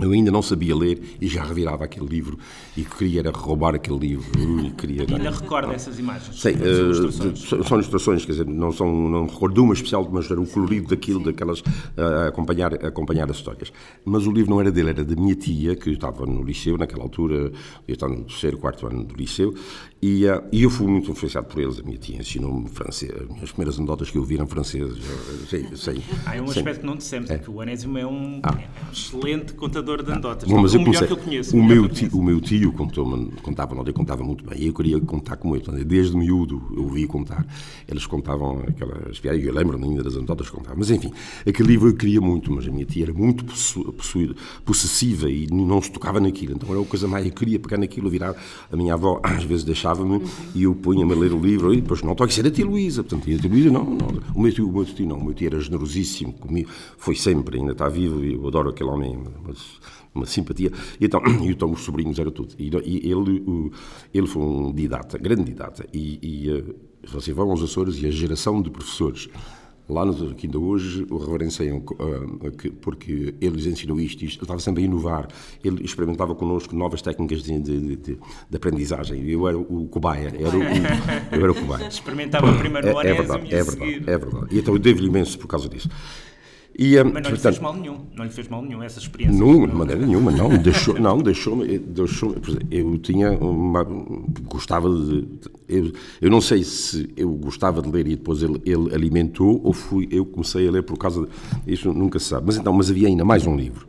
Eu 0.00 0.12
ainda 0.12 0.30
não 0.30 0.42
sabia 0.42 0.76
ler 0.76 1.00
e 1.20 1.26
já 1.26 1.42
revirava 1.42 1.84
aquele 1.84 2.06
livro 2.06 2.38
e 2.76 2.84
queria 2.84 3.18
era 3.18 3.30
roubar 3.30 3.74
aquele 3.74 3.98
livro. 3.98 4.26
E 4.38 4.70
queria, 4.70 5.02
ainda 5.02 5.30
recordo 5.30 5.72
essas 5.72 5.98
imagens? 5.98 6.40
Sim, 6.40 6.50
uh, 6.50 6.66
ilustrações. 6.66 7.66
são 7.66 7.76
ilustrações, 7.78 8.24
quer 8.24 8.32
dizer, 8.32 8.46
não, 8.46 8.70
são, 8.70 8.86
não 9.08 9.26
recordo 9.26 9.62
uma 9.62 9.74
especial, 9.74 10.08
mas 10.10 10.30
era 10.30 10.40
o 10.40 10.46
colorido 10.46 10.88
daquilo, 10.88 11.18
Sim. 11.18 11.26
daquelas, 11.26 11.60
uh, 11.60 12.28
acompanhar, 12.28 12.74
acompanhar 12.74 13.28
as 13.28 13.38
histórias. 13.38 13.72
Mas 14.04 14.26
o 14.26 14.30
livro 14.30 14.50
não 14.50 14.60
era 14.60 14.70
dele, 14.70 14.90
era 14.90 15.04
da 15.04 15.16
minha 15.16 15.34
tia, 15.34 15.74
que 15.74 15.90
estava 15.90 16.24
no 16.24 16.44
liceu, 16.44 16.78
naquela 16.78 17.02
altura, 17.02 17.50
eu 17.86 17.94
estava 17.94 18.14
no 18.14 18.22
terceiro, 18.22 18.56
quarto 18.58 18.86
ano 18.86 19.02
do 19.02 19.16
liceu, 19.16 19.52
e, 20.00 20.26
uh, 20.26 20.44
e 20.52 20.62
eu 20.62 20.70
fui 20.70 20.86
muito 20.86 21.10
influenciado 21.10 21.48
por 21.48 21.60
eles. 21.60 21.80
A 21.80 21.82
minha 21.82 21.98
tia 21.98 22.18
ensinou-me 22.18 22.68
francês, 22.68 23.10
as 23.10 23.28
minhas 23.28 23.50
primeiras 23.50 23.78
anedotas 23.78 24.10
que 24.10 24.16
eu 24.16 24.22
vi 24.22 24.36
eram 24.36 24.46
francesas. 24.46 24.98
Sei, 25.48 25.66
sei, 25.74 26.02
Há 26.24 26.40
um 26.40 26.44
aspecto 26.44 26.80
que 26.80 26.86
não 26.86 26.96
dissemos, 26.96 27.30
é. 27.30 27.38
que 27.38 27.50
o 27.50 27.60
Anésimo 27.60 27.98
é 27.98 28.06
um, 28.06 28.40
ah. 28.44 28.56
é 28.60 28.86
um 28.86 28.92
excelente 28.92 29.54
contador 29.54 29.87
contador 29.88 30.02
de 30.02 30.12
anedotas. 30.12 30.48
Bom, 30.48 30.60
mas 30.60 30.74
eu 30.74 30.84
comecei, 30.84 31.10
eu 31.10 31.16
conheço. 31.16 31.56
O 31.56 31.64
meu, 31.64 31.88
tio, 31.88 32.10
o 32.12 32.22
meu 32.22 32.40
tio 32.40 32.72
contou 32.72 33.06
contava, 33.42 33.74
não, 33.74 33.82
ele 33.82 33.92
contava 33.92 34.22
muito 34.22 34.44
bem. 34.44 34.58
E 34.60 34.66
eu 34.66 34.74
queria 34.74 35.00
contar 35.00 35.36
como 35.36 35.56
ele. 35.56 35.84
Desde 35.84 36.16
miúdo 36.16 36.62
eu 36.76 36.82
ouvi 36.84 37.06
contar. 37.06 37.46
Eles 37.86 38.06
contavam 38.06 38.62
aquelas 38.66 39.18
piadas. 39.18 39.42
Eu 39.42 39.54
lembro-me 39.54 39.86
ainda 39.86 40.02
das 40.02 40.16
anedotas 40.16 40.50
que 40.50 40.56
contavam. 40.56 40.78
Mas 40.78 40.90
enfim, 40.90 41.12
aquele 41.46 41.68
livro 41.68 41.88
eu 41.88 41.94
queria 41.94 42.20
muito, 42.20 42.52
mas 42.52 42.66
a 42.66 42.70
minha 42.70 42.84
tia 42.84 43.04
era 43.04 43.12
muito 43.12 43.44
possuída, 43.92 44.34
possessiva 44.64 45.30
e 45.30 45.46
não 45.46 45.80
se 45.80 45.90
tocava 45.90 46.20
naquilo. 46.20 46.54
Então 46.54 46.68
era 46.68 46.78
uma 46.78 46.86
coisa 46.86 47.08
mais. 47.08 47.24
Eu 47.24 47.32
queria 47.32 47.58
pegar 47.58 47.78
naquilo, 47.78 48.10
virar. 48.10 48.34
A 48.70 48.76
minha 48.76 48.94
avó 48.94 49.20
às 49.24 49.42
vezes 49.44 49.64
deixava-me 49.64 50.22
e 50.54 50.64
eu 50.64 50.74
punha-me 50.74 51.12
a 51.12 51.16
ler 51.16 51.32
o 51.32 51.40
livro. 51.40 51.72
E 51.72 51.80
depois 51.80 52.02
não 52.02 52.14
toque, 52.14 52.32
isso 52.32 52.40
era 52.40 52.48
a 52.48 52.52
tia 52.52 52.66
Luísa. 52.66 53.02
Portanto, 53.02 53.22
a 53.30 53.38
tia 53.38 53.50
Luísa 53.50 53.70
não, 53.70 53.84
não. 53.84 54.08
O 54.34 54.40
meu 54.40 54.52
tio, 54.52 54.68
o 54.68 54.72
meu 54.72 54.84
tio 54.84 55.06
não. 55.06 55.18
O 55.18 55.24
meu 55.24 55.34
tio 55.34 55.46
era 55.46 55.60
generosíssimo 55.60 56.32
comigo. 56.34 56.68
Foi 56.96 57.14
sempre, 57.14 57.58
ainda 57.58 57.72
está 57.72 57.88
vivo 57.88 58.24
e 58.24 58.34
eu 58.34 58.46
adoro 58.46 58.70
aquele 58.70 58.90
homem. 58.90 59.18
Mas, 59.46 59.77
uma 60.14 60.26
simpatia. 60.26 60.72
E 61.00 61.04
então, 61.04 61.22
e 61.42 61.48
então 61.48 61.70
os 61.70 61.80
sobrinhos 61.80 62.18
era 62.18 62.30
tudo. 62.30 62.54
E, 62.58 62.68
e 62.68 63.10
ele, 63.10 63.40
o, 63.46 63.70
ele 64.12 64.26
foi 64.26 64.42
um 64.42 64.72
didata, 64.72 65.18
grande 65.18 65.44
didata. 65.44 65.86
E, 65.92 66.18
e 66.22 66.50
uh, 66.50 66.74
vocês 67.06 67.36
vão 67.36 67.50
aos 67.50 67.62
Açores 67.62 68.00
e 68.02 68.06
a 68.06 68.10
geração 68.10 68.60
de 68.60 68.70
professores 68.70 69.28
lá 69.88 70.04
no 70.04 70.34
que 70.34 70.46
ainda 70.46 70.58
hoje 70.58 71.06
o 71.08 71.16
reverenciam 71.16 71.78
uh, 71.78 72.72
porque 72.82 73.34
ele 73.40 73.56
lhes 73.56 73.66
ensinou 73.66 73.98
isto, 73.98 74.24
isto, 74.24 74.38
ele 74.38 74.44
estava 74.44 74.60
sempre 74.60 74.82
a 74.82 74.86
inovar, 74.86 75.28
ele 75.64 75.82
experimentava 75.82 76.34
connosco 76.34 76.76
novas 76.76 77.00
técnicas 77.00 77.42
de, 77.42 77.58
de, 77.58 77.96
de, 77.96 78.18
de 78.50 78.56
aprendizagem, 78.56 79.26
eu 79.28 79.48
era 79.48 79.56
o 79.56 79.88
cobaia, 79.88 80.32
era 80.38 80.56
o, 80.56 80.62
eu 81.34 81.42
era 81.42 81.52
o 81.52 81.54
cobaia. 81.54 81.88
Experimentava 81.88 82.52
primeiro 82.58 82.92
no 82.92 83.00
é, 83.00 83.08
é 83.08 83.14
verdade, 83.14 83.54
é 83.54 83.62
verdade, 83.62 83.94
é 84.06 84.18
verdade, 84.18 84.54
e 84.54 84.58
então 84.58 84.74
eu 84.74 84.78
devo-lhe 84.78 85.08
imenso 85.08 85.38
por 85.38 85.46
causa 85.46 85.68
disso. 85.68 85.88
E, 86.78 86.94
Mas 86.94 87.04
não 87.06 87.12
portanto, 87.12 87.32
lhe 87.32 87.40
fez 87.40 87.58
mal 87.58 87.74
nenhum, 87.74 87.98
não 88.14 88.24
lhe 88.24 88.30
fez 88.30 88.48
mal 88.48 88.62
nenhum 88.62 88.80
essa 88.80 89.00
experiência. 89.00 89.36
Não, 89.36 89.66
de 89.66 89.74
maneira 89.74 90.06
nenhuma, 90.06 90.30
não, 90.30 90.56
deixou, 90.56 90.94
não, 90.96 91.18
deixou-me, 91.18 91.76
deixou 91.76 92.36
eu 92.70 92.96
tinha 92.98 93.32
uma, 93.32 93.82
gostava 94.44 94.88
de, 94.88 95.26
eu, 95.68 95.92
eu 96.22 96.30
não 96.30 96.40
sei 96.40 96.62
se 96.62 97.10
eu 97.16 97.30
gostava 97.30 97.82
de 97.82 97.90
ler 97.90 98.06
e 98.06 98.14
depois 98.14 98.44
ele, 98.44 98.62
ele 98.64 98.94
alimentou 98.94 99.60
ou 99.64 99.72
fui, 99.72 100.06
eu 100.12 100.24
comecei 100.24 100.68
a 100.68 100.70
ler 100.70 100.84
por 100.84 100.96
causa, 100.96 101.26
de, 101.26 101.72
isso 101.72 101.92
nunca 101.92 102.20
se 102.20 102.26
sabe, 102.26 102.46
mas 102.46 102.56
então, 102.56 102.72
mas 102.72 102.88
havia 102.88 103.08
ainda 103.08 103.24
mais 103.24 103.44
um 103.44 103.56
livro, 103.56 103.84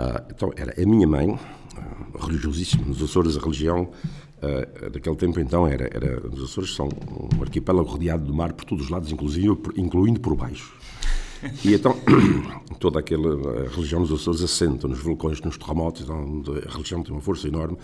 uh, 0.00 0.24
então 0.30 0.50
era 0.56 0.82
a 0.82 0.86
minha 0.86 1.06
mãe, 1.06 1.28
uh, 1.28 2.26
religiosíssima, 2.26 2.86
nos 2.86 3.02
Açores 3.02 3.36
a 3.36 3.40
religião, 3.40 3.82
uh, 3.82 4.90
daquele 4.90 5.16
tempo 5.16 5.38
então 5.40 5.66
era, 5.66 5.84
era, 5.92 6.26
os 6.26 6.42
Açores 6.42 6.74
são 6.74 6.88
um 6.88 7.42
arquipélago 7.42 7.86
rodeado 7.86 8.24
de 8.24 8.32
mar 8.32 8.54
por 8.54 8.64
todos 8.64 8.86
os 8.86 8.90
lados, 8.90 9.12
inclusive, 9.12 9.54
incluindo 9.76 10.20
por 10.20 10.34
baixo. 10.34 10.78
E 11.64 11.74
então, 11.74 11.96
toda 12.80 12.98
aquela 12.98 13.68
religião 13.68 14.02
dos 14.02 14.12
Açores 14.12 14.42
assenta 14.42 14.88
nos 14.88 14.98
vulcões, 14.98 15.40
nos 15.40 15.56
terremotos, 15.56 16.02
então, 16.02 16.42
a 16.66 16.72
religião 16.72 17.02
tem 17.02 17.12
uma 17.12 17.20
força 17.20 17.48
enorme. 17.48 17.76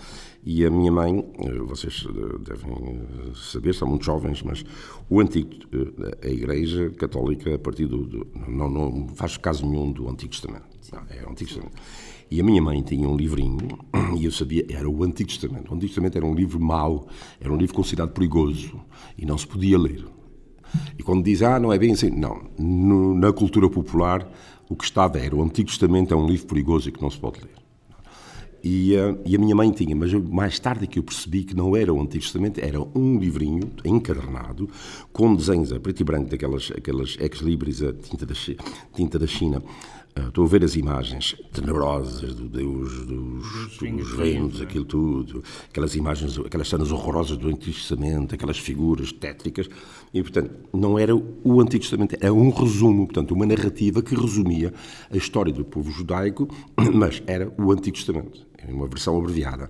E 0.43 0.65
a 0.65 0.69
minha 0.69 0.91
mãe, 0.91 1.25
eh, 1.39 1.59
vocês 1.59 2.05
eh, 2.07 2.37
devem 2.39 2.71
eh, 2.71 3.31
saber, 3.33 3.73
são 3.73 3.87
muito 3.87 4.05
jovens, 4.05 4.43
mas 4.43 4.63
o 5.09 5.19
antigo, 5.19 5.49
a 6.23 6.27
Igreja 6.27 6.89
Católica, 6.91 7.55
a 7.55 7.59
partir 7.59 7.87
do. 7.87 8.05
do 8.05 8.27
não, 8.47 8.69
não 8.69 9.07
faz 9.15 9.37
caso 9.37 9.65
nenhum 9.65 9.91
do 9.91 10.09
Antigo 10.09 10.31
Testamento. 10.31 10.65
Não, 10.91 11.03
é 11.09 11.25
o 11.25 11.31
Antigo 11.31 11.49
Testamento. 11.49 11.75
E 12.29 12.39
a 12.39 12.43
minha 12.43 12.61
mãe 12.61 12.81
tinha 12.81 13.07
um 13.07 13.15
livrinho, 13.15 13.67
e 14.19 14.25
eu 14.25 14.31
sabia, 14.31 14.65
era 14.69 14.89
o 14.89 15.03
Antigo 15.03 15.29
Testamento. 15.29 15.71
O 15.71 15.75
Antigo 15.75 15.89
Testamento 15.89 16.17
era 16.17 16.25
um 16.25 16.35
livro 16.35 16.59
mau, 16.59 17.07
era 17.39 17.51
um 17.51 17.57
livro 17.57 17.75
considerado 17.75 18.11
perigoso, 18.11 18.79
e 19.17 19.25
não 19.25 19.37
se 19.37 19.47
podia 19.47 19.77
ler. 19.77 20.14
E 20.97 21.03
quando 21.03 21.23
diz, 21.23 21.41
ah, 21.41 21.59
não 21.59 21.71
é 21.71 21.77
bem 21.77 21.93
assim, 21.93 22.09
não. 22.09 22.41
No, 22.57 23.13
na 23.13 23.31
cultura 23.31 23.69
popular, 23.69 24.27
o 24.69 24.75
que 24.75 24.83
estava 24.83 25.17
era 25.19 25.35
o 25.35 25.43
Antigo 25.43 25.69
Testamento 25.69 26.13
é 26.13 26.17
um 26.17 26.27
livro 26.27 26.47
perigoso 26.47 26.89
e 26.89 26.91
que 26.91 27.01
não 27.01 27.09
se 27.09 27.17
pode 27.17 27.39
ler. 27.41 27.64
E, 28.67 28.95
uh, 28.97 29.21
e, 29.23 29.35
a 29.35 29.37
minha 29.37 29.55
mãe 29.55 29.69
tinha, 29.69 29.95
mas 29.95 30.11
eu, 30.11 30.19
mais 30.23 30.57
tarde 30.57 30.85
é 30.85 30.87
que 30.87 30.97
eu 30.97 31.03
percebi 31.03 31.43
que 31.43 31.55
não 31.55 31.75
era 31.75 31.93
o 31.93 32.01
Antigo 32.01 32.23
Testamento, 32.23 32.59
era 32.59 32.81
um 32.81 33.19
livrinho 33.19 33.69
encadernado 33.85 34.67
com 35.13 35.35
desenhos 35.35 35.71
a 35.71 35.79
preto 35.79 35.99
e 35.99 36.03
branco 36.03 36.31
daquelas 36.31 36.71
aquelas 36.75 37.15
ex-libris 37.19 37.83
a 37.83 37.93
tinta 37.93 38.25
da, 38.25 38.33
tinta 38.95 39.19
da 39.19 39.27
China. 39.27 39.61
Ah, 40.17 40.29
estou 40.29 40.45
a 40.45 40.47
ver 40.47 40.63
as 40.63 40.77
imagens 40.77 41.35
tenebrosas 41.51 42.33
do 42.33 42.47
Deus 42.47 43.05
dos, 43.05 43.77
dos 43.77 44.13
reinos, 44.13 44.61
aquilo 44.61 44.85
tudo, 44.85 45.43
aquelas 45.69 45.93
imagens, 45.93 46.39
aquelas 46.39 46.69
cenas 46.69 46.89
horrorosas 46.89 47.35
do 47.35 47.49
Antigo 47.49 47.75
Testamento, 47.75 48.33
aquelas 48.33 48.57
figuras 48.57 49.11
tétricas, 49.11 49.69
e 50.13 50.21
portanto 50.23 50.51
não 50.73 50.97
era 50.97 51.13
o 51.13 51.59
Antigo 51.59 51.81
Testamento, 51.81 52.15
era 52.17 52.33
um 52.33 52.49
resumo, 52.49 53.05
portanto 53.05 53.31
uma 53.31 53.45
narrativa 53.45 54.01
que 54.01 54.15
resumia 54.15 54.73
a 55.11 55.17
história 55.17 55.51
do 55.51 55.65
povo 55.65 55.91
judaico, 55.91 56.47
mas 56.93 57.21
era 57.27 57.51
o 57.57 57.69
Antigo 57.73 57.97
Testamento, 57.97 58.47
uma 58.67 58.87
versão 58.87 59.17
abreviada. 59.17 59.69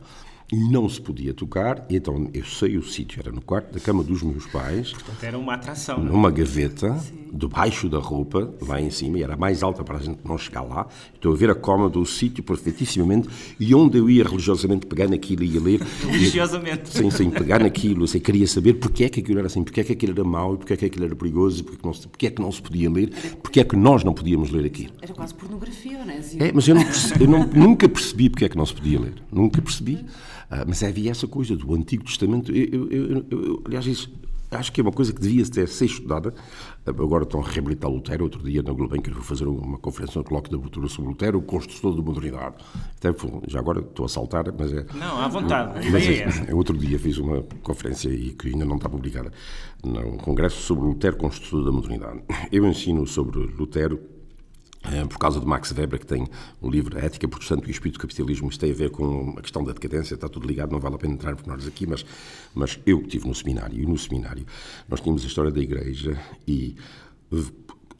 E 0.51 0.55
não 0.55 0.87
se 0.87 1.01
podia 1.01 1.33
tocar, 1.33 1.85
e 1.89 1.95
então 1.95 2.29
eu 2.33 2.45
sei 2.45 2.77
o 2.77 2.83
sítio, 2.83 3.19
era 3.19 3.31
no 3.31 3.41
quarto 3.41 3.73
da 3.73 3.79
cama 3.79 4.03
dos 4.03 4.21
meus 4.21 4.45
pais. 4.45 4.93
Portanto, 4.93 5.23
era 5.23 5.37
uma 5.37 5.55
atração. 5.55 5.97
Não? 5.97 6.07
É? 6.07 6.11
Numa 6.11 6.31
gaveta, 6.31 6.97
Sim. 6.99 7.29
debaixo 7.33 7.89
da 7.89 7.97
roupa, 7.97 8.53
lá 8.61 8.79
em 8.79 8.91
cima, 8.91 9.17
e 9.17 9.23
era 9.23 9.35
mais 9.35 9.63
alta 9.63 9.83
para 9.83 9.97
a 9.97 10.01
gente 10.01 10.19
não 10.23 10.37
chegar 10.37 10.61
lá. 10.61 10.87
Estou 11.15 11.33
a 11.33 11.35
ver 11.35 11.49
a 11.49 11.55
cama 11.55 11.89
do 11.89 12.05
sítio 12.05 12.43
perfeitíssimamente, 12.43 13.27
e 13.59 13.73
onde 13.73 13.97
eu 13.97 14.07
ia 14.07 14.23
religiosamente 14.23 14.85
pegar 14.85 15.07
naquilo 15.07 15.43
e 15.43 15.53
ia 15.55 15.61
ler. 15.61 15.81
Religiosamente? 16.05 16.89
Sim, 16.89 17.09
sim, 17.09 17.31
pegar 17.31 17.59
naquilo, 17.59 18.03
assim, 18.03 18.19
queria 18.19 18.45
saber 18.45 18.75
porque 18.75 19.05
é 19.05 19.09
que 19.09 19.21
aquilo 19.21 19.39
era 19.39 19.47
assim, 19.47 19.63
porque 19.63 19.81
é 19.81 19.83
que 19.83 19.93
aquilo 19.93 20.11
era 20.13 20.23
mau, 20.23 20.53
e 20.53 20.57
porque 20.57 20.73
é 20.73 20.77
que 20.77 20.85
aquilo 20.85 21.05
era 21.05 21.15
perigoso, 21.15 21.63
porque, 21.63 21.77
que 21.77 21.85
não 21.85 21.93
se, 21.93 22.07
porque 22.07 22.27
é 22.27 22.29
que 22.29 22.41
não 22.41 22.51
se 22.51 22.61
podia 22.61 22.89
ler, 22.89 23.09
porque 23.41 23.59
é 23.59 23.63
que 23.63 23.75
nós 23.75 24.03
não 24.03 24.13
podíamos 24.13 24.51
ler 24.51 24.65
aquilo. 24.65 24.93
Era 25.01 25.13
quase 25.13 25.33
pornografia, 25.33 26.05
não 26.05 26.13
é? 26.13 26.19
É, 26.39 26.51
mas 26.53 26.67
eu, 26.67 26.75
não 26.75 26.83
percebi, 26.83 27.23
eu 27.23 27.29
não, 27.29 27.47
nunca 27.47 27.89
percebi 27.89 28.29
porque 28.29 28.45
é 28.45 28.49
que 28.49 28.57
não 28.57 28.65
se 28.65 28.75
podia 28.75 28.99
ler. 28.99 29.15
Nunca 29.31 29.59
percebi. 29.59 30.05
Ah, 30.49 30.63
mas 30.67 30.83
havia 30.83 31.11
essa 31.11 31.27
coisa 31.27 31.55
do 31.55 31.73
Antigo 31.73 32.03
Testamento. 32.03 32.51
Eu, 32.51 32.89
eu, 32.89 33.25
eu, 33.29 33.63
aliás, 33.65 33.85
isso, 33.85 34.11
acho 34.51 34.71
que 34.71 34.79
é 34.79 34.83
uma 34.83 34.91
coisa 34.91 35.13
que 35.13 35.19
devia 35.19 35.45
ter, 35.45 35.67
ser 35.67 35.85
estudada. 35.85 36.33
Agora 36.85 37.23
estão 37.23 37.41
a 37.41 37.43
reabilitar 37.43 37.89
Lutero. 37.89 38.23
Outro 38.23 38.43
dia, 38.43 38.61
na 38.61 38.71
Gulbenkian, 38.71 39.13
vou 39.13 39.23
fazer 39.23 39.45
uma 39.47 39.77
conferência, 39.77 40.21
um 40.21 40.23
colóquio 40.23 40.51
de 40.51 40.55
abertura 40.55 40.87
sobre 40.87 41.09
Lutero, 41.09 41.39
o 41.39 41.41
construtor 41.41 41.95
da 41.95 42.01
modernidade. 42.01 42.55
Até, 42.97 43.13
já 43.47 43.59
agora 43.59 43.79
estou 43.79 44.05
a 44.05 44.09
saltar, 44.09 44.45
mas 44.57 44.71
é. 44.71 44.85
Não, 44.93 45.19
à 45.19 45.27
vontade. 45.27 45.89
Mas 45.91 46.07
é, 46.07 46.51
é, 46.51 46.55
outro 46.55 46.77
dia 46.77 46.99
fiz 46.99 47.17
uma 47.17 47.43
conferência 47.63 48.09
e 48.09 48.31
que 48.33 48.49
ainda 48.49 48.65
não 48.65 48.75
está 48.75 48.87
publicada, 48.87 49.31
num 49.83 50.17
congresso 50.17 50.61
sobre 50.61 50.85
Lutero, 50.85 51.17
construtor 51.17 51.65
da 51.65 51.71
modernidade. 51.71 52.21
Eu 52.51 52.65
ensino 52.67 53.05
sobre 53.07 53.39
Lutero 53.39 54.14
por 55.09 55.17
causa 55.17 55.39
de 55.39 55.45
Max 55.45 55.71
Weber, 55.71 55.99
que 55.99 56.05
tem 56.05 56.27
um 56.61 56.69
livro, 56.69 56.97
A 56.97 57.01
Ética 57.01 57.27
Protestante 57.27 57.65
e 57.65 57.69
o 57.69 57.71
Espírito 57.71 57.97
do 57.97 58.01
Capitalismo, 58.01 58.49
isto 58.49 58.59
tem 58.59 58.71
a 58.71 58.75
ver 58.75 58.89
com 58.89 59.35
a 59.37 59.41
questão 59.41 59.63
da 59.63 59.73
decadência, 59.73 60.15
está 60.15 60.29
tudo 60.29 60.47
ligado, 60.47 60.71
não 60.71 60.79
vale 60.79 60.95
a 60.95 60.97
pena 60.97 61.13
entrar 61.13 61.35
por 61.35 61.47
nós 61.47 61.65
aqui, 61.67 61.85
mas, 61.87 62.05
mas 62.53 62.79
eu 62.85 63.01
estive 63.01 63.27
no 63.27 63.35
seminário, 63.35 63.81
e 63.81 63.85
no 63.85 63.97
seminário 63.97 64.45
nós 64.87 65.01
tínhamos 65.01 65.23
a 65.23 65.27
história 65.27 65.51
da 65.51 65.59
Igreja 65.59 66.19
e 66.47 66.75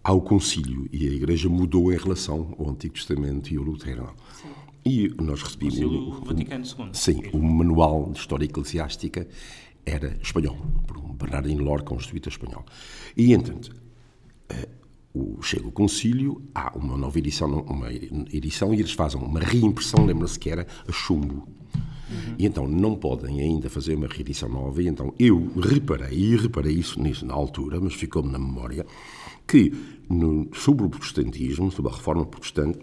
ao 0.04 0.22
concílio, 0.22 0.88
e 0.92 1.08
a 1.08 1.12
Igreja 1.12 1.50
mudou 1.50 1.92
em 1.92 1.98
relação 1.98 2.56
ao 2.60 2.70
Antigo 2.70 2.94
Testamento 2.94 3.52
e 3.52 3.58
ao 3.58 3.64
Lutero. 3.64 4.14
Sim. 4.40 4.50
E 4.86 5.12
nós 5.20 5.42
recebemos... 5.42 5.80
O 5.80 6.22
Vaticano 6.26 6.64
II. 6.64 6.90
Sim, 6.94 7.24
o 7.34 7.40
manual 7.40 8.12
de 8.12 8.20
História 8.20 8.46
Eclesiástica 8.46 9.28
era 9.84 10.16
espanhol, 10.22 10.58
por 10.86 10.98
um 10.98 11.14
Bernardino 11.14 11.64
Lorca, 11.64 11.92
um 11.92 12.00
jesuíta 12.00 12.30
espanhol. 12.30 12.64
E, 13.18 13.34
entanto, 13.34 13.76
eh, 14.50 14.70
o, 15.16 15.42
chega 15.42 15.68
o 15.68 15.72
concílio, 15.72 16.42
há 16.54 16.78
uma 16.78 16.98
nova 16.98 17.18
edição, 17.18 17.62
uma 17.62 17.92
edição 17.92 18.74
e 18.74 18.80
eles 18.80 18.92
fazem 18.92 19.20
uma 19.20 19.40
reimpressão, 19.40 20.06
lembra-se 20.06 20.38
que 20.38 20.50
era 20.50 20.68
a 20.88 20.92
chumbo. 20.92 21.48
Uhum. 22.10 22.36
E 22.38 22.46
então 22.46 22.68
não 22.68 22.96
podem 22.96 23.40
ainda 23.40 23.70
fazer 23.70 23.96
uma 23.96 24.08
reedição 24.08 24.50
nova, 24.50 24.84
e 24.84 24.88
então 24.88 25.14
eu 25.18 25.52
reparei, 25.58 26.18
e 26.18 26.36
reparei 26.36 26.74
isso 26.74 27.02
nisso 27.02 27.26
na 27.26 27.34
altura, 27.34 27.80
mas 27.80 27.94
ficou-me 27.94 28.30
na 28.30 28.38
memória, 28.38 28.86
que 29.48 29.72
no, 30.10 30.48
sobre 30.54 30.86
o 30.86 30.90
protestantismo, 30.90 31.72
sobre 31.72 31.92
a 31.92 31.96
reforma 31.96 32.26
protestante, 32.26 32.80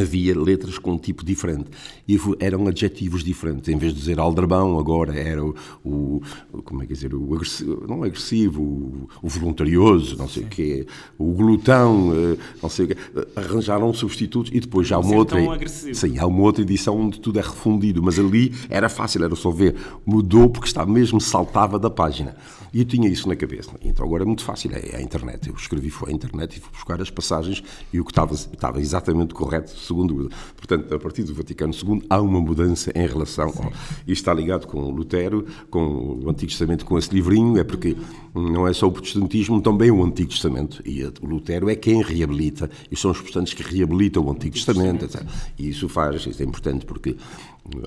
havia 0.00 0.38
letras 0.38 0.78
com 0.78 0.92
um 0.92 0.98
tipo 0.98 1.24
diferente. 1.24 1.70
E 2.08 2.18
eram 2.40 2.66
adjetivos 2.66 3.22
diferentes. 3.22 3.68
Em 3.68 3.76
vez 3.76 3.92
de 3.92 3.98
dizer 3.98 4.18
aldrabão 4.18 4.78
agora 4.78 5.14
era 5.18 5.44
o, 5.44 5.54
o 5.84 6.22
como 6.64 6.82
é 6.82 6.86
que 6.86 6.92
dizer 6.92 7.14
o 7.14 7.34
agressivo, 7.34 7.84
não 7.88 8.02
agressivo 8.02 8.62
o, 8.62 9.08
o 9.22 9.28
voluntarioso 9.28 10.16
não 10.16 10.28
sei 10.28 10.42
Sim. 10.42 10.48
o 10.48 10.50
quê 10.50 10.86
o 11.18 11.32
glutão 11.32 12.12
eh, 12.14 12.36
não 12.62 12.68
sei 12.68 12.86
o 12.86 12.88
quê. 12.88 12.96
Arranjaram 13.34 13.92
substitutos 13.92 14.50
e 14.52 14.60
depois 14.60 14.86
já 14.86 14.98
uma 14.98 15.16
outra 15.16 15.38
sim 15.68 16.18
há 16.18 16.26
uma 16.26 16.42
outra 16.42 16.62
edição 16.62 16.98
onde 16.98 17.20
tudo 17.20 17.38
é 17.38 17.42
refundido 17.42 18.02
mas 18.02 18.18
ali 18.18 18.52
era 18.68 18.88
fácil 18.88 19.24
era 19.24 19.34
só 19.34 19.50
ver. 19.50 19.76
Mudou 20.04 20.48
porque 20.48 20.68
está 20.68 20.84
mesmo 20.86 21.20
saltava 21.20 21.78
da 21.78 21.90
página. 21.90 22.36
E 22.72 22.80
eu 22.80 22.84
tinha 22.84 23.08
isso 23.08 23.28
na 23.28 23.36
cabeça. 23.36 23.70
Então 23.82 24.04
agora 24.04 24.22
é 24.22 24.26
muito 24.26 24.44
fácil 24.44 24.70
é 24.74 24.96
a 24.96 25.00
internet. 25.00 25.48
Eu 25.48 25.54
escrevi 25.54 25.90
foi 25.90 26.10
a 26.10 26.12
internet 26.12 26.56
e 26.56 26.60
fui 26.60 26.70
buscar 26.72 27.00
as 27.00 27.10
passagens 27.10 27.62
e 27.92 28.00
o 28.00 28.04
que 28.04 28.10
estava 28.10 28.34
estava 28.34 28.80
exatamente 28.80 29.34
correto 29.34 29.70
segundo. 29.86 30.30
Portanto, 30.56 30.94
a 30.94 30.98
partir 30.98 31.22
do 31.22 31.34
Vaticano 31.34 31.72
II 31.72 32.02
há 32.08 32.20
uma 32.20 32.40
mudança 32.40 32.92
em 32.94 33.06
relação. 33.06 33.46
Ao, 33.46 33.72
e 34.06 34.12
está 34.12 34.32
ligado 34.32 34.66
com 34.66 34.90
Lutero, 34.90 35.44
com 35.70 36.20
o 36.24 36.30
Antigo 36.30 36.50
Testamento, 36.50 36.84
com 36.84 36.98
esse 36.98 37.12
livrinho, 37.14 37.58
é 37.58 37.64
porque 37.64 37.96
não 38.34 38.66
é 38.66 38.72
só 38.72 38.86
o 38.86 38.92
protestantismo, 38.92 39.60
também 39.60 39.90
o 39.90 40.02
Antigo 40.04 40.30
Testamento. 40.30 40.82
E 40.84 41.04
o 41.04 41.12
Lutero 41.22 41.68
é 41.68 41.74
quem 41.74 42.02
reabilita, 42.02 42.70
e 42.90 42.96
são 42.96 43.10
os 43.10 43.18
protestantes 43.18 43.54
que 43.54 43.62
reabilitam 43.62 44.24
o 44.24 44.30
Antigo 44.30 44.54
Testamento, 44.54 45.04
etc. 45.04 45.22
E 45.58 45.68
isso 45.68 45.88
faz, 45.88 46.26
isso 46.26 46.42
é 46.42 46.46
importante 46.46 46.84
porque 46.84 47.16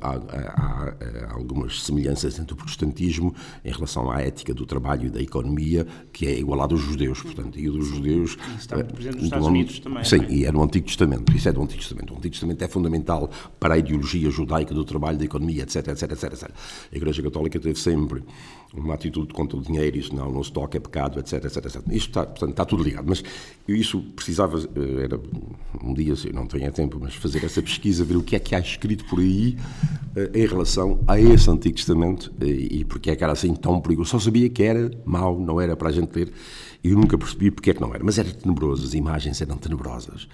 há, 0.02 0.12
há, 0.12 0.94
há, 1.30 1.34
algumas 1.34 1.84
semelhanças 1.84 2.40
entre 2.40 2.54
o 2.54 2.56
protestantismo 2.56 3.34
em 3.64 3.72
relação 3.72 4.12
à 4.12 4.22
ética 4.22 4.54
do 4.54 4.66
trabalho 4.66 5.08
e 5.08 5.10
da 5.10 5.22
economia, 5.22 5.86
que 6.12 6.28
é 6.28 6.40
igualado 6.40 6.76
aos 6.76 6.84
judeus, 6.84 7.22
portanto, 7.22 7.60
e 7.60 7.70
dos 7.70 7.88
judeus... 7.88 8.32
Isso 8.32 8.58
está 8.58 8.84
presente 8.84 9.16
nos 9.16 9.24
Estados 9.26 9.48
Unidos 9.48 9.80
também. 9.80 10.04
Sim, 10.04 10.22
é? 10.22 10.32
e 10.32 10.46
é 10.46 10.52
no 10.52 10.64
Antigo 10.64 10.86
Testamento, 10.86 11.36
isso 11.36 11.50
é 11.50 11.52
do 11.52 11.62
Antigo 11.62 11.82
Testamento. 11.82 12.14
O 12.14 12.18
Antigo 12.18 12.34
Testamento 12.34 12.62
é 12.62 12.68
fundamental 12.68 13.30
para 13.60 13.76
a 13.76 13.78
ideologia 13.78 14.30
judaica 14.30 14.74
do 14.74 14.84
trabalho, 14.84 15.18
da 15.18 15.26
economia, 15.26 15.64
etc, 15.64 15.88
etc, 15.88 16.12
etc, 16.12 16.24
etc. 16.34 16.52
A 16.92 16.96
Igreja 16.96 17.22
Católica 17.22 17.60
teve 17.60 17.80
sempre 17.80 18.24
uma 18.74 18.94
atitude 18.94 19.34
contra 19.34 19.58
o 19.58 19.62
dinheiro, 19.62 19.98
isso 19.98 20.16
não, 20.16 20.32
não 20.32 20.44
se 20.44 20.52
toca, 20.52 20.78
é 20.78 20.80
pecado, 20.80 21.20
etc, 21.20 21.46
etc, 21.46 21.66
etc. 21.66 21.76
Isto 21.88 22.10
está, 22.10 22.26
portanto, 22.26 22.52
está 22.52 22.66
tudo 22.66 22.84
ligado, 22.84 23.06
mas 23.08 23.24
isso 23.68 24.02
precisava, 24.16 24.60
eh, 24.60 25.04
era 25.04 25.20
um 25.84 25.94
dia, 25.94 26.14
eu 26.26 26.34
não 26.34 26.46
tenho 26.46 26.72
tempo, 26.72 27.00
mas 27.02 27.16
fazer 27.16 27.44
essa 27.44 27.62
pesquisa, 27.62 28.04
ver 28.04 28.16
o 28.16 28.24
que 28.24 28.36
é 28.36 28.40
que 28.40 28.54
há 28.54 28.60
escrito 28.60 29.06
por 29.06 29.20
aí 29.20 29.58
eh, 30.16 30.32
em 30.36 30.46
relação 30.46 31.00
a 31.08 31.20
esse 31.20 31.50
Antigo 31.50 31.76
Testamento 31.76 32.32
eh, 32.42 32.46
e 32.46 32.86
porque 32.86 33.10
é 33.10 33.16
que 33.16 33.24
era 33.24 33.34
assim 33.34 33.54
tão 33.56 33.82
perigoso. 33.82 34.12
Só 34.12 34.20
sabia 34.20 34.50
que 34.50 34.62
era 34.62 34.92
mau, 35.04 35.40
não 35.40 35.60
era 35.60 35.76
para 35.76 35.90
a 35.90 35.92
gente 35.92 36.14
ler, 36.16 36.32
e 36.84 36.90
eu 36.90 36.98
nunca 36.98 37.18
percebi 37.18 37.50
porque 37.50 37.72
é 37.72 37.74
que 37.74 37.82
não 37.82 37.94
era. 37.94 38.04
Mas 38.04 38.18
era 38.20 38.32
tenebroso, 38.32 38.86
as 38.86 38.94
imagens 38.94 39.42
eram 39.42 39.58
tenebrosas. 39.58 40.28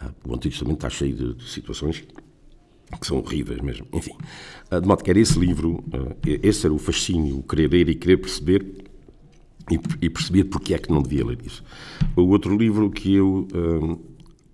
Ah, 0.00 0.10
o 0.26 0.34
Antigo 0.34 0.54
Testamento 0.54 0.78
está 0.78 0.90
cheio 0.90 1.34
de 1.34 1.50
situações 1.50 2.02
que 2.98 3.06
são 3.06 3.18
horríveis 3.18 3.60
mesmo. 3.60 3.86
Enfim, 3.92 4.12
ah, 4.70 4.80
de 4.80 4.86
modo 4.86 5.02
que 5.02 5.10
era 5.10 5.18
esse 5.18 5.38
livro, 5.38 5.84
ah, 5.92 6.14
esse 6.24 6.66
era 6.66 6.74
o 6.74 6.78
fascínio, 6.78 7.38
o 7.38 7.42
querer 7.42 7.70
ler 7.70 7.88
e 7.88 7.94
querer 7.94 8.16
perceber 8.18 8.84
e, 10.00 10.10
perceber 10.10 10.44
porque 10.44 10.74
é 10.74 10.78
que 10.78 10.90
não 10.90 11.02
devia 11.02 11.24
ler 11.24 11.38
isso. 11.44 11.64
O 12.16 12.22
outro 12.22 12.56
livro 12.56 12.90
que 12.90 13.14
eu. 13.14 13.48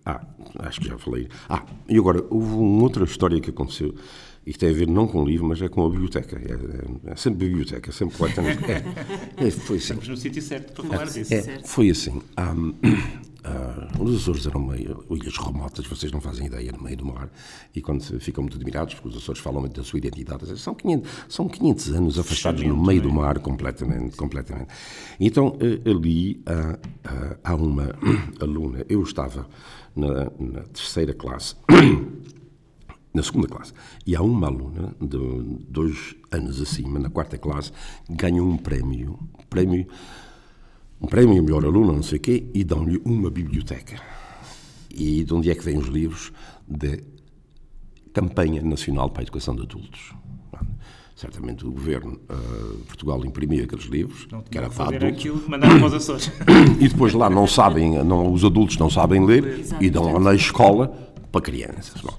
Ah, 0.05 0.25
acho 0.61 0.81
que 0.81 0.89
já 0.89 0.97
falei. 0.99 1.29
Ah, 1.49 1.65
e 1.89 1.99
agora, 1.99 2.25
houve 2.31 2.55
uma 2.55 2.83
outra 2.83 3.05
história 3.05 3.41
que 3.41 3.51
aconteceu 3.51 3.95
e 4.51 4.53
que 4.53 4.59
tem 4.59 4.71
a 4.71 4.73
ver 4.73 4.89
não 4.89 5.07
com 5.07 5.23
o 5.23 5.25
livro, 5.25 5.47
mas 5.47 5.63
é 5.63 5.69
com 5.69 5.87
a 5.87 5.89
biblioteca. 5.89 6.37
É, 6.37 7.09
é, 7.09 7.13
é 7.13 7.15
sempre 7.15 7.47
biblioteca, 7.47 7.93
sempre 7.93 8.17
completamente. 8.17 8.65
É, 8.65 8.83
é, 9.47 9.51
foi 9.53 9.77
assim. 9.77 9.85
Estamos 9.85 10.09
no 10.09 10.17
sítio 10.17 10.43
certo 10.43 10.73
para 10.73 10.85
falar 10.91 11.05
disso. 11.05 11.33
É, 11.33 11.61
foi 11.65 11.91
assim. 11.91 12.21
Um, 12.37 12.75
Uh, 13.41 14.05
os 14.05 14.17
Açores 14.21 14.47
eram 14.47 14.61
meio 14.61 15.03
ilhas 15.11 15.39
remotas, 15.39 15.87
vocês 15.87 16.13
não 16.13 16.21
fazem 16.21 16.47
ideia, 16.47 16.73
no 16.73 16.83
meio 16.83 16.99
do 16.99 17.07
mar, 17.07 17.33
e 17.75 17.81
quando 17.81 18.03
ficam 18.21 18.45
muito 18.45 18.59
admirados, 18.59 18.93
porque 18.93 19.09
os 19.09 19.17
Açores 19.17 19.41
falam 19.41 19.61
muito 19.61 19.81
da 19.81 19.83
sua 19.83 19.97
identidade, 19.97 20.59
são 20.59 20.75
500, 20.75 21.11
são 21.27 21.49
500 21.49 21.93
anos 21.95 22.19
afastados 22.19 22.63
no 22.63 22.77
meio 22.77 23.01
do 23.01 23.11
mar, 23.11 23.39
completamente, 23.39 24.15
completamente. 24.15 24.69
Então, 25.19 25.57
uh, 25.57 25.91
ali 25.91 26.45
uh, 26.47 27.39
há 27.43 27.55
uma 27.55 27.95
aluna, 28.41 28.85
eu 28.91 29.03
estava 29.03 29.49
na, 29.97 30.25
na 30.39 30.61
terceira 30.65 31.15
classe, 31.15 31.57
na 33.13 33.23
segunda 33.23 33.49
classe, 33.49 33.73
e 34.07 34.15
há 34.15 34.23
uma 34.23 34.47
aluna 34.47 34.95
de 35.01 35.59
dois 35.69 36.15
anos 36.31 36.61
acima, 36.61 36.99
na 36.99 37.11
quarta 37.11 37.37
classe, 37.37 37.73
ganhou 38.09 38.49
um 38.49 38.57
prémio, 38.57 39.19
um 39.39 39.45
prémio 39.49 39.87
um 41.01 41.07
prémio, 41.07 41.43
melhor 41.43 41.65
aluno, 41.65 41.95
não 41.95 42.03
sei 42.03 42.19
o 42.19 42.21
quê, 42.21 42.45
e 42.53 42.63
dão-lhe 42.63 43.01
uma 43.05 43.31
biblioteca. 43.31 44.01
E 44.91 45.25
de 45.25 45.33
onde 45.33 45.51
é 45.51 45.55
que 45.55 45.65
vêm 45.65 45.79
os 45.79 45.87
livros? 45.87 46.31
Da 46.69 46.99
Campanha 48.13 48.61
Nacional 48.63 49.09
para 49.09 49.23
a 49.23 49.25
Educação 49.25 49.57
de 49.57 49.63
Adultos. 49.63 50.13
Certamente 51.17 51.67
o 51.67 51.71
governo 51.71 52.19
uh, 52.31 52.77
de 52.79 52.85
Portugal 52.85 53.25
imprimia 53.25 53.65
aqueles 53.65 53.85
livros, 53.87 54.27
não, 54.31 54.43
que 54.43 54.57
era 54.57 54.71
para 54.71 54.97
adultos. 54.97 55.09
Aquilo, 55.09 55.43
mandaram 55.49 55.79
para 55.79 55.87
os 55.87 55.95
Açores. 55.95 56.31
e 56.81 56.89
depois 56.89 57.13
lá 57.13 57.29
não 57.29 57.47
sabem, 57.47 58.03
não, 58.05 58.33
os 58.33 58.45
adultos 58.45 58.79
não 58.79 58.89
sabem 58.89 59.25
ler 59.25 59.61
Exato, 59.61 59.85
e 59.85 59.91
dão 59.91 60.19
na 60.19 60.35
escola 60.35 60.89
para 61.31 61.41
crianças. 61.43 62.01
Bom, 62.01 62.19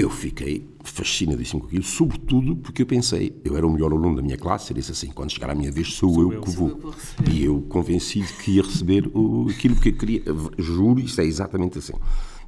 eu 0.00 0.08
fiquei 0.10 0.66
fascinadíssimo 0.82 1.60
com 1.60 1.66
aquilo, 1.66 1.82
sobretudo 1.82 2.56
porque 2.56 2.82
eu 2.82 2.86
pensei, 2.86 3.38
eu 3.44 3.56
era 3.56 3.66
o 3.66 3.70
melhor 3.70 3.92
aluno 3.92 4.16
da 4.16 4.22
minha 4.22 4.36
classe, 4.36 4.72
e 4.72 4.74
disse 4.74 4.92
assim, 4.92 5.08
quando 5.08 5.30
chegar 5.30 5.50
a 5.50 5.54
minha 5.54 5.70
vez 5.70 5.92
sou, 5.92 6.14
sou 6.14 6.22
eu, 6.22 6.32
eu, 6.32 6.40
que 6.40 6.50
vou. 6.50 6.94
E 7.30 7.44
eu 7.44 7.60
convenci 7.68 8.24
que 8.42 8.52
ia 8.52 8.62
receber 8.62 9.10
o, 9.14 9.48
aquilo 9.50 9.76
que 9.76 9.90
eu 9.90 9.92
queria, 9.92 10.22
juro, 10.58 11.00
isso 11.00 11.20
é 11.20 11.24
exatamente 11.24 11.78
assim. 11.78 11.92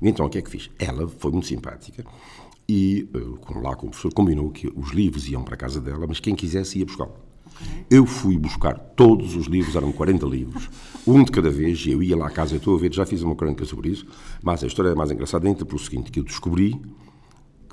Então, 0.01 0.27
o 0.27 0.31
que 0.31 0.39
é 0.39 0.43
que 0.43 0.51
fiz? 0.51 0.71
Ela 0.79 1.07
foi 1.07 1.31
muito 1.31 1.47
simpática 1.47 2.05
e 2.69 3.09
eh, 3.15 3.59
lá 3.61 3.77
com 3.77 3.87
o 3.87 3.91
professor 3.91 4.13
combinou 4.15 4.51
que 4.51 4.73
os 4.75 4.91
livros 4.91 5.29
iam 5.29 5.43
para 5.43 5.55
a 5.55 5.59
casa 5.59 5.81
dela, 5.81 6.07
mas 6.07 6.21
quem 6.21 6.35
quisesse 6.35 6.79
ia 6.79 6.87
buscar. 6.87 7.09
Eu 7.91 8.07
fui 8.07 8.39
buscar 8.39 8.79
todos 8.79 9.37
os 9.37 9.47
livros, 9.47 9.77
eram 9.77 9.93
40 9.93 10.27
livros, 10.27 10.71
um 11.07 11.23
de 11.23 11.31
cada 11.31 11.51
vez, 11.51 11.85
e 11.85 11.91
eu 11.91 12.03
ia 12.03 12.17
lá 12.17 12.29
à 12.29 12.31
casa, 12.31 12.55
eu 12.55 12.59
estou 12.59 12.75
a 12.75 12.79
ver, 12.79 12.93
já 12.93 13.05
fiz 13.05 13.21
uma 13.23 13.37
crônica 13.37 13.65
sobre 13.65 13.91
isso, 13.91 14.07
mas 14.43 14.65
a 14.65 14.67
história 14.67 14.89
é 14.89 14.95
mais 14.95 15.11
engraçada 15.11 15.47
ainda 15.47 15.65
pelo 15.65 15.79
seguinte, 15.79 16.11
que 16.11 16.19
eu 16.19 16.25
descobri 16.25 16.81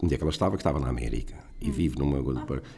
onde 0.01 0.15
é 0.15 0.17
que 0.17 0.23
ela 0.23 0.31
estava? 0.31 0.55
Que 0.55 0.61
estava 0.61 0.79
na 0.79 0.89
América. 0.89 1.48
E 1.61 1.69
vive 1.69 1.97
numa. 1.97 2.19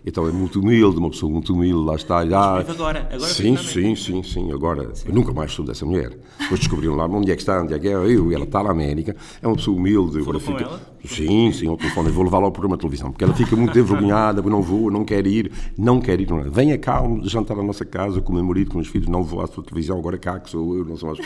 Então 0.06 0.28
é 0.28 0.32
muito 0.32 0.60
humilde, 0.60 0.98
uma 0.98 1.10
pessoa 1.10 1.32
muito 1.32 1.54
humilde, 1.54 1.86
lá 1.86 1.96
está. 1.96 2.20
Ah, 2.20 2.60
vive 2.60 2.72
agora, 2.72 3.08
agora 3.12 3.34
sim, 3.34 3.56
sim, 3.58 3.96
sim, 3.96 4.24
sim, 4.24 4.52
agora. 4.52 4.92
Eu 5.06 5.14
nunca 5.14 5.34
mais 5.34 5.52
soube 5.52 5.70
dessa 5.70 5.86
mulher. 5.86 6.18
Depois 6.40 6.60
descobriram 6.60 6.96
lá 6.96 7.06
onde 7.06 7.32
é 7.32 7.36
que 7.36 7.42
está, 7.42 7.62
onde 7.62 7.74
é 7.74 7.80
que 7.80 7.88
é 7.88 7.94
eu, 7.94 8.32
e 8.32 8.36
ela 8.36 8.46
está 8.46 8.64
na 8.64 8.72
América. 8.72 9.16
É 9.42 9.48
uma 9.48 9.56
pessoa 9.56 9.78
humilde. 9.78 10.20
agora 10.20 10.40
fica... 10.40 10.92
Sim, 11.06 11.52
sim, 11.52 11.68
ao 11.68 11.78
telefone. 11.78 12.10
Eu 12.10 12.14
vou 12.14 12.24
levá-la 12.24 12.46
ao 12.46 12.52
programa 12.52 12.76
de 12.76 12.82
televisão, 12.82 13.12
porque 13.12 13.24
ela 13.24 13.34
fica 13.34 13.56
muito 13.56 13.78
envergonhada, 13.78 14.42
não 14.42 14.62
vou, 14.62 14.92
não 14.92 15.04
quer 15.04 15.26
ir, 15.26 15.52
não 15.78 16.00
quer 16.00 16.20
ir. 16.20 16.30
Não. 16.30 16.44
Venha 16.52 16.78
cá 16.78 17.02
jantar 17.24 17.58
à 17.58 17.64
nossa 17.64 17.84
casa 17.84 18.22
com 18.22 18.32
o 18.32 18.36
meu 18.36 18.44
marido, 18.44 18.72
com 18.72 18.80
os 18.80 18.88
filhos, 18.88 19.08
não 19.08 19.24
vou 19.24 19.42
à 19.42 19.48
sua 19.48 19.64
televisão, 19.64 19.98
agora 19.98 20.18
cá 20.18 20.40
que 20.40 20.50
sou 20.50 20.78
eu, 20.78 20.86
não 20.86 20.96
sou 20.98 21.10
mais 21.10 21.20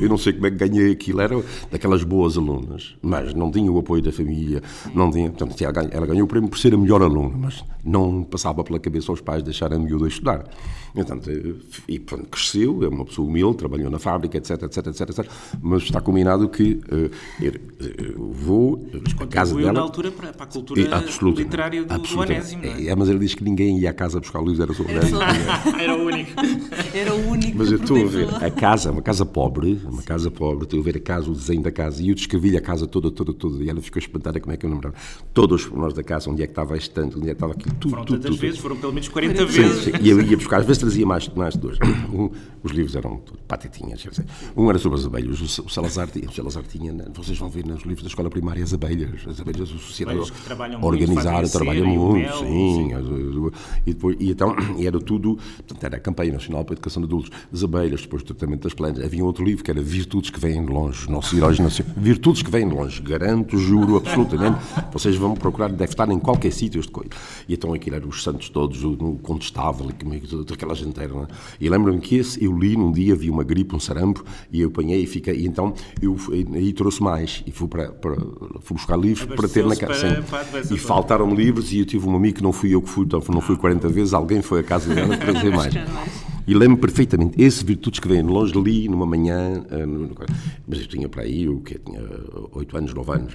Eu 0.00 0.08
não 0.08 0.18
sei 0.18 0.34
como 0.34 0.46
é 0.46 0.50
que 0.50 0.56
ganhei 0.56 0.92
aquilo. 0.92 1.20
Era 1.20 1.42
daquelas 1.70 2.04
boas 2.04 2.36
alunas, 2.36 2.94
mas 3.00 3.32
não 3.34 3.50
tinha 3.50 3.70
o 3.70 3.78
apoio 3.78 4.02
da 4.02 4.12
família, 4.12 4.62
não 4.94 5.10
tinha. 5.10 5.30
Portanto, 5.30 5.56
ela 5.90 6.06
ganhou 6.06 6.24
o 6.24 6.28
prémio 6.28 6.48
por 6.48 6.58
ser 6.58 6.74
a 6.74 6.76
melhor 6.76 7.01
aluna, 7.04 7.36
mas 7.36 7.64
não 7.84 8.22
passava 8.22 8.62
pela 8.62 8.78
cabeça 8.78 9.10
aos 9.10 9.20
pais 9.20 9.42
deixarem 9.42 9.78
a 9.78 9.80
miúda 9.80 10.06
estudar. 10.06 10.44
Portanto, 10.94 11.30
e 11.88 11.98
pronto, 11.98 12.28
cresceu, 12.28 12.84
é 12.84 12.88
uma 12.88 13.04
pessoa 13.04 13.26
humilde, 13.26 13.56
trabalhou 13.56 13.90
na 13.90 13.98
fábrica, 13.98 14.36
etc, 14.36 14.62
etc, 14.62 14.86
etc, 14.88 15.08
etc 15.08 15.32
mas 15.60 15.82
está 15.82 16.00
combinado 16.00 16.48
que 16.48 16.80
uh, 16.92 17.10
eu 17.40 18.32
vou 18.32 18.86
a 19.20 19.26
casa 19.26 19.54
dela... 19.54 19.72
na 19.72 19.80
altura 19.80 20.10
para, 20.10 20.32
para 20.32 20.44
a 20.44 20.46
cultura 20.46 20.80
e, 20.80 21.30
literária 21.30 21.84
do, 21.84 21.98
do 21.98 22.22
Anésimo, 22.22 22.64
é? 22.64 22.86
é? 22.86 22.94
Mas 22.94 23.08
ele 23.08 23.18
diz 23.18 23.34
que 23.34 23.44
ninguém 23.44 23.78
ia 23.78 23.90
à 23.90 23.92
casa 23.92 24.20
buscar 24.20 24.40
livros, 24.40 24.60
era 24.60 24.74
só 24.74 24.82
o 24.82 24.88
Anésimo. 24.88 25.20
Era 25.82 25.96
o 25.96 26.04
único. 26.04 26.30
Era 26.94 27.14
o 27.14 27.30
único. 27.30 27.58
Mas 27.58 27.72
eu 27.72 27.78
estou 27.78 27.96
a 27.96 28.04
ver 28.04 28.28
a 28.44 28.50
casa, 28.50 28.92
uma 28.92 29.02
casa 29.02 29.24
pobre, 29.24 29.80
uma 29.84 30.02
casa 30.02 30.30
pobre, 30.30 30.64
estou 30.64 30.80
a 30.80 30.82
ver 30.82 30.96
a 30.96 31.00
casa, 31.00 31.30
o 31.30 31.34
desenho 31.34 31.62
da 31.62 31.72
casa, 31.72 32.02
e 32.02 32.08
eu 32.08 32.14
descrevi 32.14 32.56
a 32.56 32.60
casa 32.60 32.86
toda, 32.86 33.10
toda, 33.10 33.32
toda, 33.32 33.62
e 33.62 33.68
ela 33.68 33.80
ficou 33.80 33.98
espantada 33.98 34.40
como 34.40 34.52
é 34.52 34.56
que 34.56 34.66
eu 34.66 34.70
lembrava. 34.70 34.94
Todos 35.32 35.62
os 35.62 35.66
pormenores 35.66 35.94
da 35.94 36.02
casa, 36.02 36.30
onde 36.30 36.42
é 36.42 36.46
que 36.46 36.52
estava 36.52 36.76
este 36.76 36.91
tanto, 36.92 37.20
que 37.20 37.30
estava 37.30 37.52
aquilo, 37.52 37.74
tudo, 37.76 37.90
foram 37.90 38.04
tudo, 38.04 38.16
tantas 38.18 38.30
tudo. 38.30 38.40
vezes, 38.40 38.60
foram 38.60 38.76
pelo 38.76 38.92
menos 38.92 39.08
40 39.08 39.46
vezes. 39.46 39.84
Sim, 39.84 39.92
sim. 39.92 39.98
E 40.00 40.10
eu 40.10 40.20
ia 40.20 40.36
buscar, 40.36 40.60
às 40.60 40.66
vezes 40.66 40.80
trazia 40.80 41.06
mais, 41.06 41.28
mais 41.28 41.54
de 41.54 41.60
dois. 41.60 41.78
Um, 42.12 42.30
os 42.62 42.72
livros 42.72 42.94
eram 42.94 43.20
patetinhas. 43.48 44.04
Um 44.56 44.68
era 44.68 44.78
sobre 44.78 44.98
as 44.98 45.06
abelhas, 45.06 45.58
o 45.58 45.68
Salazar, 45.68 46.08
o 46.08 46.32
Salazar 46.32 46.62
tinha, 46.64 46.94
vocês 47.14 47.38
vão 47.38 47.48
ver 47.48 47.64
nos 47.64 47.82
livros 47.82 48.02
da 48.02 48.08
escola 48.08 48.30
primária, 48.30 48.62
as 48.62 48.72
abelhas, 48.72 49.26
as 49.26 49.40
abelhas 49.40 49.70
da 49.70 49.78
sociedade 49.78 50.20
organizada, 50.80 51.48
trabalham 51.48 51.86
muito, 51.86 52.38
sim. 52.38 52.90
E, 53.86 53.92
depois, 53.92 54.16
e 54.20 54.30
então, 54.30 54.54
era 54.78 55.00
tudo, 55.00 55.38
portanto, 55.56 55.84
era 55.84 55.96
a 55.96 56.00
campanha 56.00 56.32
nacional 56.32 56.64
para 56.64 56.74
a 56.74 56.76
educação 56.76 57.02
de 57.02 57.06
adultos, 57.06 57.30
as 57.52 57.64
abelhas, 57.64 58.02
depois 58.02 58.22
o 58.22 58.26
tratamento 58.26 58.62
das 58.62 58.74
plantas. 58.74 59.04
Havia 59.04 59.24
outro 59.24 59.44
livro 59.44 59.64
que 59.64 59.70
era 59.70 59.82
Virtudes 59.82 60.30
que 60.30 60.38
vêm 60.38 60.64
de 60.64 60.72
longe, 60.72 61.10
nossos 61.10 61.36
heróis 61.36 61.58
nacionais. 61.58 61.94
Virtudes 61.96 62.42
que 62.42 62.50
vêm 62.50 62.68
de 62.68 62.74
longe, 62.74 63.00
garanto, 63.00 63.56
juro, 63.58 63.96
absolutamente. 63.96 64.58
Vocês 64.92 65.16
vão 65.16 65.34
procurar, 65.34 65.68
deve 65.68 65.92
estar 65.92 66.08
em 66.10 66.18
qualquer 66.18 66.52
sítio 66.52 66.81
este 66.82 66.92
coisa. 66.92 67.10
E 67.48 67.54
então 67.54 67.72
aquilo 67.72 67.96
eram 67.96 68.08
os 68.08 68.22
santos 68.22 68.48
todos, 68.48 68.84
o, 68.84 68.92
o 68.92 69.18
contestável, 69.18 69.88
aquela 70.52 70.74
gente 70.74 70.98
era. 71.00 71.12
É? 71.12 71.26
E 71.60 71.68
lembro-me 71.68 72.00
que 72.00 72.16
esse 72.16 72.42
eu 72.44 72.56
li 72.56 72.76
num 72.76 72.92
dia, 72.92 73.14
vi 73.14 73.30
uma 73.30 73.44
gripe, 73.44 73.74
um 73.74 73.80
sarampo, 73.80 74.24
e 74.52 74.60
eu 74.60 74.68
apanhei 74.68 75.02
e 75.02 75.06
fiquei. 75.06 75.34
E 75.34 75.46
então 75.46 75.74
eu 76.00 76.16
aí 76.54 76.72
trouxe 76.72 77.02
mais 77.02 77.42
e 77.46 77.50
fui, 77.50 77.68
para, 77.68 77.90
para 77.90 78.16
fui 78.60 78.76
buscar 78.76 78.96
livros 78.96 79.24
para 79.24 79.48
ter 79.48 79.66
na 79.66 79.76
casa. 79.76 80.24
E 80.70 80.78
faltaram-me 80.78 81.34
livros 81.34 81.72
e 81.72 81.80
eu 81.80 81.86
tive 81.86 82.06
um 82.06 82.16
amigo 82.16 82.36
que 82.36 82.42
não 82.42 82.52
fui 82.52 82.74
eu 82.74 82.82
que 82.82 82.88
fui, 82.88 83.04
então 83.04 83.22
não 83.28 83.40
fui 83.40 83.56
40 83.56 83.88
vezes, 83.88 84.14
alguém 84.14 84.42
foi 84.42 84.60
à 84.60 84.62
casa 84.62 84.94
dela 84.94 85.16
para 85.16 85.32
trazer 85.32 85.50
mais. 85.54 85.74
E 86.46 86.54
lembro 86.54 86.78
perfeitamente, 86.78 87.40
esse 87.40 87.64
Virtudes 87.64 88.00
que 88.00 88.08
de 88.08 88.22
longe, 88.22 88.52
li 88.52 88.88
numa 88.88 89.06
manhã, 89.06 89.64
no, 89.86 90.10
mas 90.66 90.80
eu 90.80 90.86
tinha 90.86 91.08
para 91.08 91.22
aí, 91.22 91.48
o 91.48 91.60
que 91.60 91.78
tinha 91.78 92.00
8 92.52 92.76
anos, 92.76 92.94
9 92.94 93.12
anos. 93.12 93.34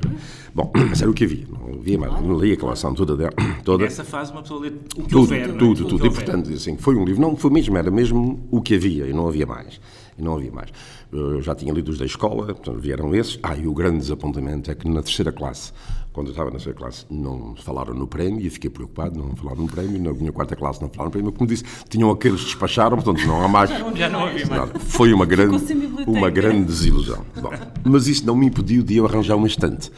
Bom, 0.54 0.72
mas 0.90 1.02
era 1.02 1.10
o 1.10 1.14
que 1.14 1.24
havia, 1.24 1.46
não 1.50 1.80
havia 1.80 1.98
mais, 1.98 2.14
não 2.14 2.38
li 2.38 2.54
a 2.54 2.58
coleção 2.58 2.94
toda. 2.94 3.18
Toda. 3.64 3.84
Nessa 3.84 4.04
fase 4.04 4.32
uma 4.32 4.42
pessoa 4.42 4.62
lê 4.62 4.70
o 4.70 4.72
que 4.72 5.10
tudo, 5.10 5.20
houver, 5.20 5.48
Tudo, 5.48 5.58
tudo, 5.58 5.90
tudo. 5.90 6.06
E 6.06 6.10
portanto, 6.10 6.52
assim, 6.52 6.78
foi 6.78 6.96
um 6.96 7.04
livro, 7.04 7.22
não 7.22 7.36
foi 7.36 7.52
mesmo, 7.52 7.76
era 7.78 7.92
mesmo 7.92 8.48
o 8.50 8.62
que 8.62 8.76
havia 8.76 9.06
e 9.08 9.14
não 9.14 9.28
havia 9.28 9.46
mais. 9.46 9.80
E 10.18 10.22
não 10.22 10.36
havia 10.36 10.52
mais. 10.52 10.70
Eu 11.12 11.42
já 11.42 11.54
tinha 11.56 11.74
lido 11.74 11.90
os 11.90 11.98
da 11.98 12.06
escola, 12.06 12.46
portanto, 12.48 12.80
vieram 12.80 13.14
esses. 13.14 13.40
Ah, 13.44 13.56
e 13.56 13.68
o 13.68 13.74
grande 13.74 14.00
desapontamento 14.00 14.72
é 14.72 14.76
que 14.76 14.88
na 14.88 15.02
terceira 15.02 15.32
classe 15.32 15.72
quando 16.18 16.30
eu 16.30 16.32
estava 16.32 16.50
na 16.50 16.58
sua 16.58 16.74
classe, 16.74 17.06
não 17.12 17.56
falaram 17.56 17.94
no 17.94 18.08
prémio 18.08 18.44
e 18.44 18.50
fiquei 18.50 18.72
preocupado, 18.72 19.20
não 19.20 19.36
falaram 19.36 19.62
no 19.62 19.68
prémio. 19.68 20.02
Na 20.02 20.12
minha 20.12 20.32
quarta 20.32 20.56
classe 20.56 20.82
não 20.82 20.90
falaram 20.90 21.10
no 21.10 21.12
prémio. 21.12 21.32
Como 21.32 21.48
disse, 21.48 21.64
tinham 21.88 22.10
aqueles 22.10 22.40
que 22.40 22.46
despacharam, 22.48 22.98
portanto 22.98 23.24
não 23.28 23.46
há 23.46 23.48
mais. 23.48 23.70
Já 23.96 24.10
não 24.10 24.26
havia 24.26 24.48
mais. 24.48 24.72
Foi 24.80 25.14
uma 25.14 25.28
grande, 25.28 25.64
uma 26.08 26.32
grande 26.32 26.66
desilusão. 26.66 27.24
Bom, 27.40 27.52
mas 27.84 28.08
isso 28.08 28.26
não 28.26 28.36
me 28.36 28.48
impediu 28.48 28.82
de 28.82 28.98
eu 28.98 29.06
arranjar 29.06 29.36
um 29.36 29.46
estante 29.46 29.92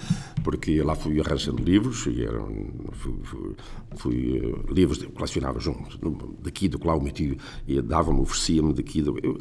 porque 0.44 0.82
lá 0.82 0.96
fui 0.96 1.20
arranjando 1.20 1.62
livros, 1.62 2.06
e 2.08 2.24
eram, 2.24 2.50
fui, 2.94 3.14
fui, 3.24 3.56
fui 3.98 4.40
uh, 4.40 4.74
livros 4.74 4.98
que 4.98 5.08
colecionava 5.08 5.60
junto, 5.60 6.00
daqui, 6.42 6.68
do 6.68 6.80
lá, 6.88 6.96
o 6.96 7.04
meti, 7.04 7.38
e 7.68 7.82
dava-me, 7.82 8.22
oferecia-me 8.22 8.74
daqui, 8.74 9.02
do, 9.02 9.18
eu, 9.22 9.38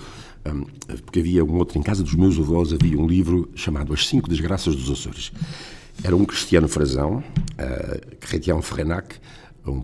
um, 0.47 0.65
porque 1.05 1.21
havia 1.21 1.45
um 1.45 1.57
outro, 1.57 1.79
em 1.79 1.83
casa 1.83 2.03
dos 2.03 2.15
meus 2.15 2.39
avós 2.39 2.73
havia 2.73 2.99
um 2.99 3.07
livro 3.07 3.49
chamado 3.55 3.95
As 3.95 4.07
Cinco 4.07 4.29
Desgraças 4.29 4.75
dos 4.75 4.91
Açores. 4.91 5.33
Era 6.03 6.15
um 6.17 6.25
Cristiano 6.25 6.69
Frazão, 6.69 7.19
uh, 7.19 8.17
Chrétien 8.21 8.61
Frenac, 8.63 9.17
um 9.67 9.81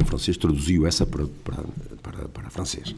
em 0.00 0.04
francês, 0.04 0.36
traduziu 0.36 0.86
essa 0.86 1.06
para, 1.06 1.26
para, 1.44 1.64
para, 2.02 2.28
para 2.28 2.50
francês. 2.50 2.94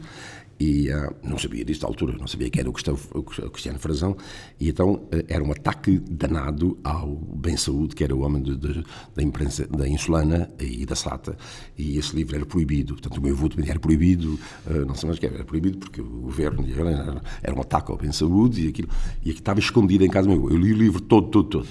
E 0.59 0.89
uh, 0.89 1.13
não 1.21 1.37
sabia 1.37 1.65
disso 1.65 1.85
à 1.85 1.89
altura, 1.89 2.17
não 2.17 2.27
sabia 2.27 2.49
que 2.49 2.59
era 2.59 2.69
o 2.69 2.73
o 3.13 3.23
Cristiano 3.51 3.77
Frazão, 3.77 4.15
e 4.59 4.69
então 4.69 4.93
uh, 4.93 5.09
era 5.27 5.43
um 5.43 5.51
ataque 5.51 5.99
danado 5.99 6.77
ao 6.83 7.15
Bem 7.15 7.57
Saúde, 7.57 7.93
que 7.93 8.03
era 8.03 8.15
o 8.15 8.21
homem 8.21 8.41
de, 8.41 8.55
de, 8.55 8.83
da 9.13 9.21
imprensa 9.21 9.67
da 9.67 9.87
Insulana 9.87 10.49
e 10.59 10.85
da 10.85 10.95
Sata, 10.95 11.37
e 11.77 11.97
esse 11.97 12.15
livro 12.15 12.35
era 12.35 12.45
proibido. 12.45 12.93
Portanto, 12.93 13.17
o 13.17 13.21
meu 13.21 13.35
também 13.49 13.69
era 13.69 13.79
proibido, 13.79 14.39
uh, 14.65 14.85
não 14.87 14.95
sei 14.95 15.07
mais 15.07 15.17
o 15.17 15.19
que 15.19 15.27
era, 15.27 15.35
era 15.35 15.45
proibido 15.45 15.77
porque 15.77 15.99
o 16.01 16.05
governo 16.05 16.65
era, 16.73 17.21
era 17.43 17.53
um 17.53 17.61
ataque 17.61 17.91
ao 17.91 17.97
Bem 17.97 18.13
Saúde 18.13 18.65
e 18.65 18.69
aquilo, 18.69 18.89
e 19.17 19.29
aquilo 19.29 19.39
estava 19.39 19.59
escondido 19.59 20.05
em 20.05 20.09
casa 20.09 20.27
meu. 20.27 20.49
Eu 20.49 20.57
li 20.57 20.73
o 20.73 20.77
livro 20.77 21.01
todo, 21.01 21.27
todo, 21.27 21.49
todo. 21.49 21.67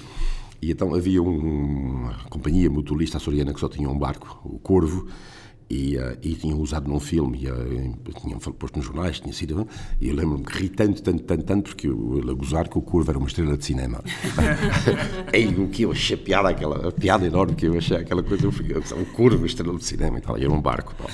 E 0.65 0.71
então 0.71 0.95
havia 0.95 1.21
um, 1.21 1.37
uma 1.37 2.15
companhia 2.27 2.71
mutualista 2.71 3.17
açoriana 3.17 3.53
que 3.53 3.59
só 3.59 3.69
tinha 3.69 3.87
um 3.87 3.99
barco, 3.99 4.41
o 4.43 4.57
Corvo, 4.57 5.07
e, 5.69 5.97
uh, 5.97 6.17
e 6.21 6.35
tinham 6.35 6.59
usado 6.59 6.87
num 6.87 6.99
filme, 6.99 7.43
e, 7.43 7.49
uh, 7.49 8.21
tinham 8.21 8.39
posto 8.39 8.77
nos 8.77 8.85
jornais, 8.85 9.19
tinha 9.19 9.33
sido. 9.33 9.67
E 9.99 10.09
eu 10.09 10.15
lembro-me 10.15 10.45
que 10.45 10.57
ri 10.57 10.69
tanto, 10.69 11.01
tanto, 11.01 11.23
tanto, 11.23 11.43
tanto, 11.43 11.69
porque 11.69 11.87
eu, 11.87 12.21
a 12.29 12.33
gozar 12.33 12.67
que 12.67 12.77
o 12.77 12.81
Corvo 12.81 13.09
era 13.09 13.17
uma 13.17 13.27
estrela 13.27 13.57
de 13.57 13.65
cinema. 13.65 14.03
Ei, 15.33 15.47
o 15.47 15.67
que 15.67 15.83
eu 15.83 15.91
achei 15.91 16.17
piada, 16.17 16.49
aquela 16.49 16.89
a 16.89 16.91
piada 16.91 17.25
enorme 17.25 17.55
que 17.55 17.65
eu 17.65 17.77
achei, 17.77 17.97
aquela 17.97 18.21
coisa, 18.23 18.45
eu 18.45 18.51
fui, 18.51 18.65
o 18.73 19.05
Corvo, 19.13 19.45
estrela 19.45 19.77
de 19.77 19.85
cinema 19.85 20.17
e 20.17 20.21
tal, 20.21 20.37
e 20.37 20.43
era 20.43 20.51
um 20.51 20.61
barco. 20.61 20.93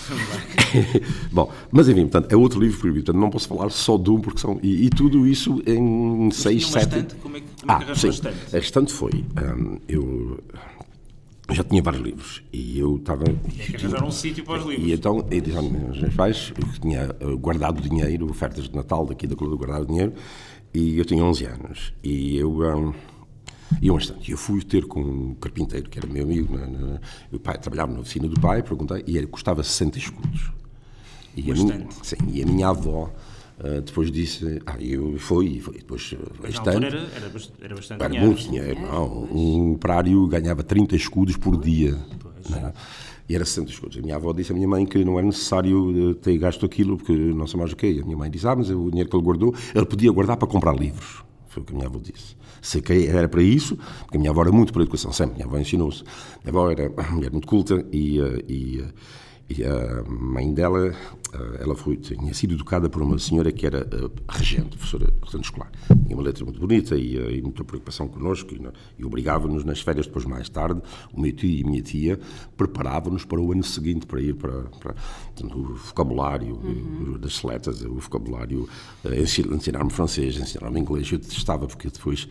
Bom, 1.31 1.51
mas 1.71 1.87
enfim, 1.87 2.01
portanto, 2.01 2.31
é 2.31 2.35
outro 2.35 2.59
livro 2.59 2.79
proibido, 2.79 3.05
portanto, 3.05 3.21
não 3.21 3.29
posso 3.29 3.47
falar 3.47 3.69
só 3.69 3.97
de 3.97 4.09
um, 4.09 4.19
porque 4.19 4.39
são. 4.39 4.59
E, 4.61 4.85
e 4.85 4.89
tudo 4.89 5.27
isso 5.27 5.61
em 5.65 6.27
mas 6.27 6.35
seis, 6.37 6.67
sete. 6.67 7.15
Como 7.21 7.37
é 7.37 7.39
que, 7.41 7.45
como 7.61 7.71
é 7.71 7.85
que 7.85 7.91
ah, 7.91 7.95
sim, 7.95 8.09
a 8.53 8.57
estante 8.57 8.91
foi. 8.91 9.11
Um, 9.11 9.77
eu 9.87 10.39
já 11.53 11.63
tinha 11.63 11.81
vários 11.81 12.01
livros 12.01 12.43
e 12.51 12.79
eu 12.79 12.97
estava. 12.97 13.23
Tinha 13.23 13.65
que 13.65 13.75
arranjar 13.75 14.03
um 14.03 14.11
sítio 14.11 14.43
para 14.43 14.59
os 14.59 14.65
livros. 14.65 14.87
E 14.87 14.93
então, 14.93 15.25
e 15.29 15.41
disseram 15.41 15.67
os 15.89 16.01
meus 16.01 16.15
pais, 16.15 16.53
eu 16.57 16.79
tinha 16.79 17.15
eh, 17.19 17.35
guardado 17.35 17.81
dinheiro, 17.81 18.29
ofertas 18.29 18.69
de 18.69 18.75
Natal 18.75 19.05
daqui 19.05 19.27
da 19.27 19.35
Clube, 19.35 19.57
guardado 19.57 19.85
dinheiro, 19.85 20.13
e 20.73 20.97
eu 20.97 21.05
tinha 21.05 21.23
11 21.23 21.45
anos. 21.45 21.93
E 22.03 22.37
eu. 22.37 22.51
Um, 22.51 22.93
e 23.81 23.89
um 23.89 23.95
instante, 23.97 24.29
eu 24.29 24.37
fui 24.37 24.61
ter 24.61 24.85
com 24.85 24.99
um 24.99 25.33
carpinteiro, 25.35 25.89
que 25.89 25.97
era 25.97 26.05
meu 26.05 26.23
amigo, 26.23 26.57
na, 26.57 26.67
na, 26.67 26.99
o 27.31 27.39
pai 27.39 27.57
trabalhava 27.57 27.93
na 27.93 28.01
oficina 28.01 28.27
do 28.27 28.39
pai, 28.39 28.61
perguntei, 28.61 29.01
e 29.07 29.17
ele 29.17 29.27
custava 29.27 29.63
60 29.63 29.97
escudos. 29.97 30.51
E 31.37 31.49
a, 31.49 31.55
minha, 31.55 31.87
sim, 32.03 32.17
e 32.27 32.43
a 32.43 32.45
minha 32.45 32.67
avó 32.67 33.09
Uh, 33.63 33.79
depois 33.81 34.11
disse, 34.11 34.59
ah, 34.65 34.75
eu 34.79 35.19
fui, 35.19 35.59
foi, 35.59 35.75
depois 35.75 36.15
este 36.45 36.67
ano. 36.67 36.83
Era, 36.83 36.97
era, 36.97 37.07
era 37.61 37.75
bastante 37.75 38.01
era 38.01 38.09
dinheiro. 38.09 38.25
muito 38.25 38.41
dinheiro, 38.41 38.81
não. 38.81 39.23
Um 39.31 39.73
operário 39.73 40.25
ganhava 40.25 40.63
30 40.63 40.95
escudos 40.95 41.37
por 41.37 41.55
dia. 41.61 41.95
Não, 42.49 42.73
e 43.29 43.35
era 43.35 43.45
60 43.45 43.71
escudos. 43.71 43.97
A 43.99 44.01
minha 44.01 44.15
avó 44.15 44.33
disse 44.33 44.51
à 44.51 44.55
minha 44.55 44.67
mãe 44.67 44.83
que 44.83 45.05
não 45.05 45.17
era 45.17 45.27
necessário 45.27 46.15
ter 46.15 46.37
gasto 46.39 46.65
aquilo, 46.65 46.97
porque 46.97 47.13
não 47.13 47.45
sei 47.45 47.59
mais 47.59 47.71
o 47.71 47.75
que. 47.75 48.01
A 48.01 48.03
minha 48.03 48.17
mãe 48.17 48.31
disse, 48.31 48.47
ah, 48.47 48.55
mas 48.55 48.69
o 48.71 48.89
dinheiro 48.89 49.09
que 49.09 49.15
ele 49.15 49.23
guardou, 49.23 49.53
ele 49.75 49.85
podia 49.85 50.11
guardar 50.11 50.37
para 50.37 50.47
comprar 50.47 50.75
livros. 50.75 51.23
Foi 51.47 51.61
o 51.61 51.65
que 51.65 51.71
a 51.71 51.75
minha 51.75 51.87
avó 51.87 51.99
disse. 51.99 52.35
Sei 52.61 52.81
que 52.81 53.07
era 53.07 53.29
para 53.29 53.43
isso, 53.43 53.77
porque 54.01 54.17
a 54.17 54.19
minha 54.19 54.31
avó 54.31 54.41
era 54.41 54.51
muito 54.51 54.73
para 54.73 54.81
a 54.81 54.83
educação, 54.83 55.13
sempre. 55.13 55.33
A 55.33 55.35
minha 55.35 55.45
avó 55.45 55.59
ensinou-se. 55.59 56.03
A 56.03 56.51
minha 56.51 56.59
avó 56.59 56.71
era 56.71 56.89
uma 56.97 57.11
mulher 57.11 57.31
muito 57.31 57.47
culta 57.47 57.85
e, 57.91 58.17
e 58.49 58.83
E 59.57 59.65
a 59.65 60.03
mãe 60.09 60.53
dela, 60.53 60.95
eh, 61.33 61.57
ela 61.59 61.75
foi, 61.75 61.97
tinha 61.97 62.33
sido 62.33 62.53
educada 62.53 62.89
por 62.89 63.01
uma 63.01 63.19
senhora 63.19 63.51
que 63.51 63.65
era 63.65 63.79
eh, 63.79 64.09
regente, 64.29 64.77
professora 64.77 65.13
regente 65.21 65.45
escolar. 65.45 65.69
Tinha 66.05 66.15
uma 66.15 66.23
letra 66.23 66.45
muito 66.45 66.59
bonita 66.59 66.95
e, 66.95 67.17
eh, 67.17 67.37
e 67.37 67.41
muita 67.41 67.63
preocupação 67.63 68.07
connosco 68.07 68.53
e, 68.53 68.61
e 68.97 69.03
obrigava-nos 69.03 69.65
nas 69.65 69.81
férias, 69.81 70.07
depois 70.07 70.23
mais 70.23 70.47
tarde, 70.47 70.81
o 71.13 71.19
meu 71.19 71.33
tio 71.33 71.49
e 71.49 71.63
a 71.63 71.65
minha 71.65 71.81
tia 71.81 72.19
preparavam-nos 72.55 73.25
para 73.25 73.41
o 73.41 73.51
ano 73.51 73.63
seguinte, 73.63 74.05
para 74.05 74.21
ir 74.21 74.35
para, 74.35 74.63
para 74.79 74.95
o 75.53 75.75
vocabulário 75.75 76.55
uhum. 76.55 77.17
das 77.19 77.35
seletas, 77.37 77.81
o 77.81 77.95
vocabulário, 77.95 78.69
ensinar-me 79.53 79.89
francês, 79.89 80.37
ensinar-me 80.37 80.79
inglês. 80.79 81.11
Eu 81.11 81.17
detestava 81.17 81.67
porque 81.67 81.89
depois 81.89 82.27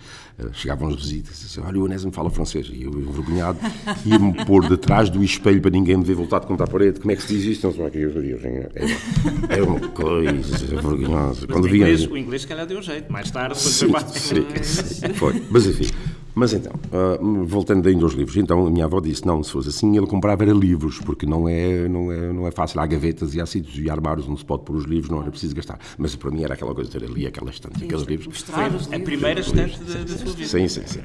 chegavam 0.52 0.88
as 0.88 0.96
visitas 0.96 1.40
e 1.42 1.46
diziam, 1.46 1.66
olha, 1.66 1.80
o 1.80 1.85
Onésimo 1.85 2.12
fala 2.12 2.30
francês. 2.30 2.70
E 2.72 2.83
eu, 2.83 2.92
envergonhado, 2.92 3.59
ia-me 4.06 4.44
pôr 4.44 4.68
detrás 4.68 5.11
do 5.11 5.22
espelho 5.22 5.61
para 5.61 5.70
ninguém 5.70 5.96
me 5.96 6.04
ver 6.04 6.14
voltado 6.14 6.46
contra 6.46 6.64
a 6.64 6.68
parede 6.68 7.00
como 7.10 7.12
é 7.12 7.16
que 7.16 7.22
se 7.22 7.34
diz 7.34 7.44
isto? 7.44 7.66
Não 7.66 7.74
sei 7.74 7.86
o 7.86 7.90
que 7.90 7.98
é, 7.98 9.58
é 9.58 9.62
uma 9.62 9.80
coisa 9.88 10.66
vergonhosa. 10.66 11.46
Quando 11.46 11.64
o, 11.64 11.68
inglês, 11.68 12.06
o 12.06 12.16
inglês, 12.16 12.42
se 12.42 12.48
calhar, 12.48 12.66
deu 12.66 12.80
jeito. 12.80 13.12
Mais 13.12 13.30
tarde, 13.30 13.58
sim, 13.58 13.88
sim, 14.14 14.46
sim, 14.62 15.14
foi. 15.14 15.42
Mas 15.50 15.66
enfim. 15.66 15.88
Mas 16.32 16.52
então, 16.52 16.72
uh, 16.72 17.44
voltando 17.44 17.88
ainda 17.88 18.04
aos 18.04 18.12
livros, 18.12 18.36
então 18.36 18.64
a 18.64 18.70
minha 18.70 18.84
avó 18.84 19.00
disse, 19.00 19.26
não, 19.26 19.42
se 19.42 19.50
fosse 19.50 19.70
assim, 19.70 19.96
ele 19.96 20.06
comprava 20.06 20.44
era 20.44 20.52
livros, 20.52 21.00
porque 21.00 21.26
não 21.26 21.48
é, 21.48 21.88
não 21.88 22.12
é, 22.12 22.32
não 22.32 22.46
é 22.46 22.52
fácil, 22.52 22.78
há 22.80 22.86
gavetas 22.86 23.34
e 23.34 23.40
há 23.40 23.46
sítios 23.46 23.76
e 23.76 23.90
armários 23.90 24.28
onde 24.28 24.38
se 24.38 24.44
pode 24.44 24.62
pôr 24.62 24.76
os 24.76 24.84
livros, 24.84 25.10
não 25.10 25.20
era 25.20 25.30
preciso 25.30 25.56
gastar. 25.56 25.80
Mas 25.98 26.14
para 26.14 26.30
mim 26.30 26.44
era 26.44 26.54
aquela 26.54 26.72
coisa 26.72 26.88
de 26.88 26.96
ter 26.98 27.04
ali 27.04 27.26
aquela 27.26 27.50
estante, 27.50 27.84
aqueles 27.84 28.04
livros. 28.04 28.42
Foi 28.42 28.64
a 28.64 29.00
primeira 29.00 29.40
estante 29.40 29.82
da 29.82 30.06
sua 30.06 30.32
vida. 30.32 30.48
Sim, 30.48 30.68
sim, 30.68 30.82
sim. 30.86 31.00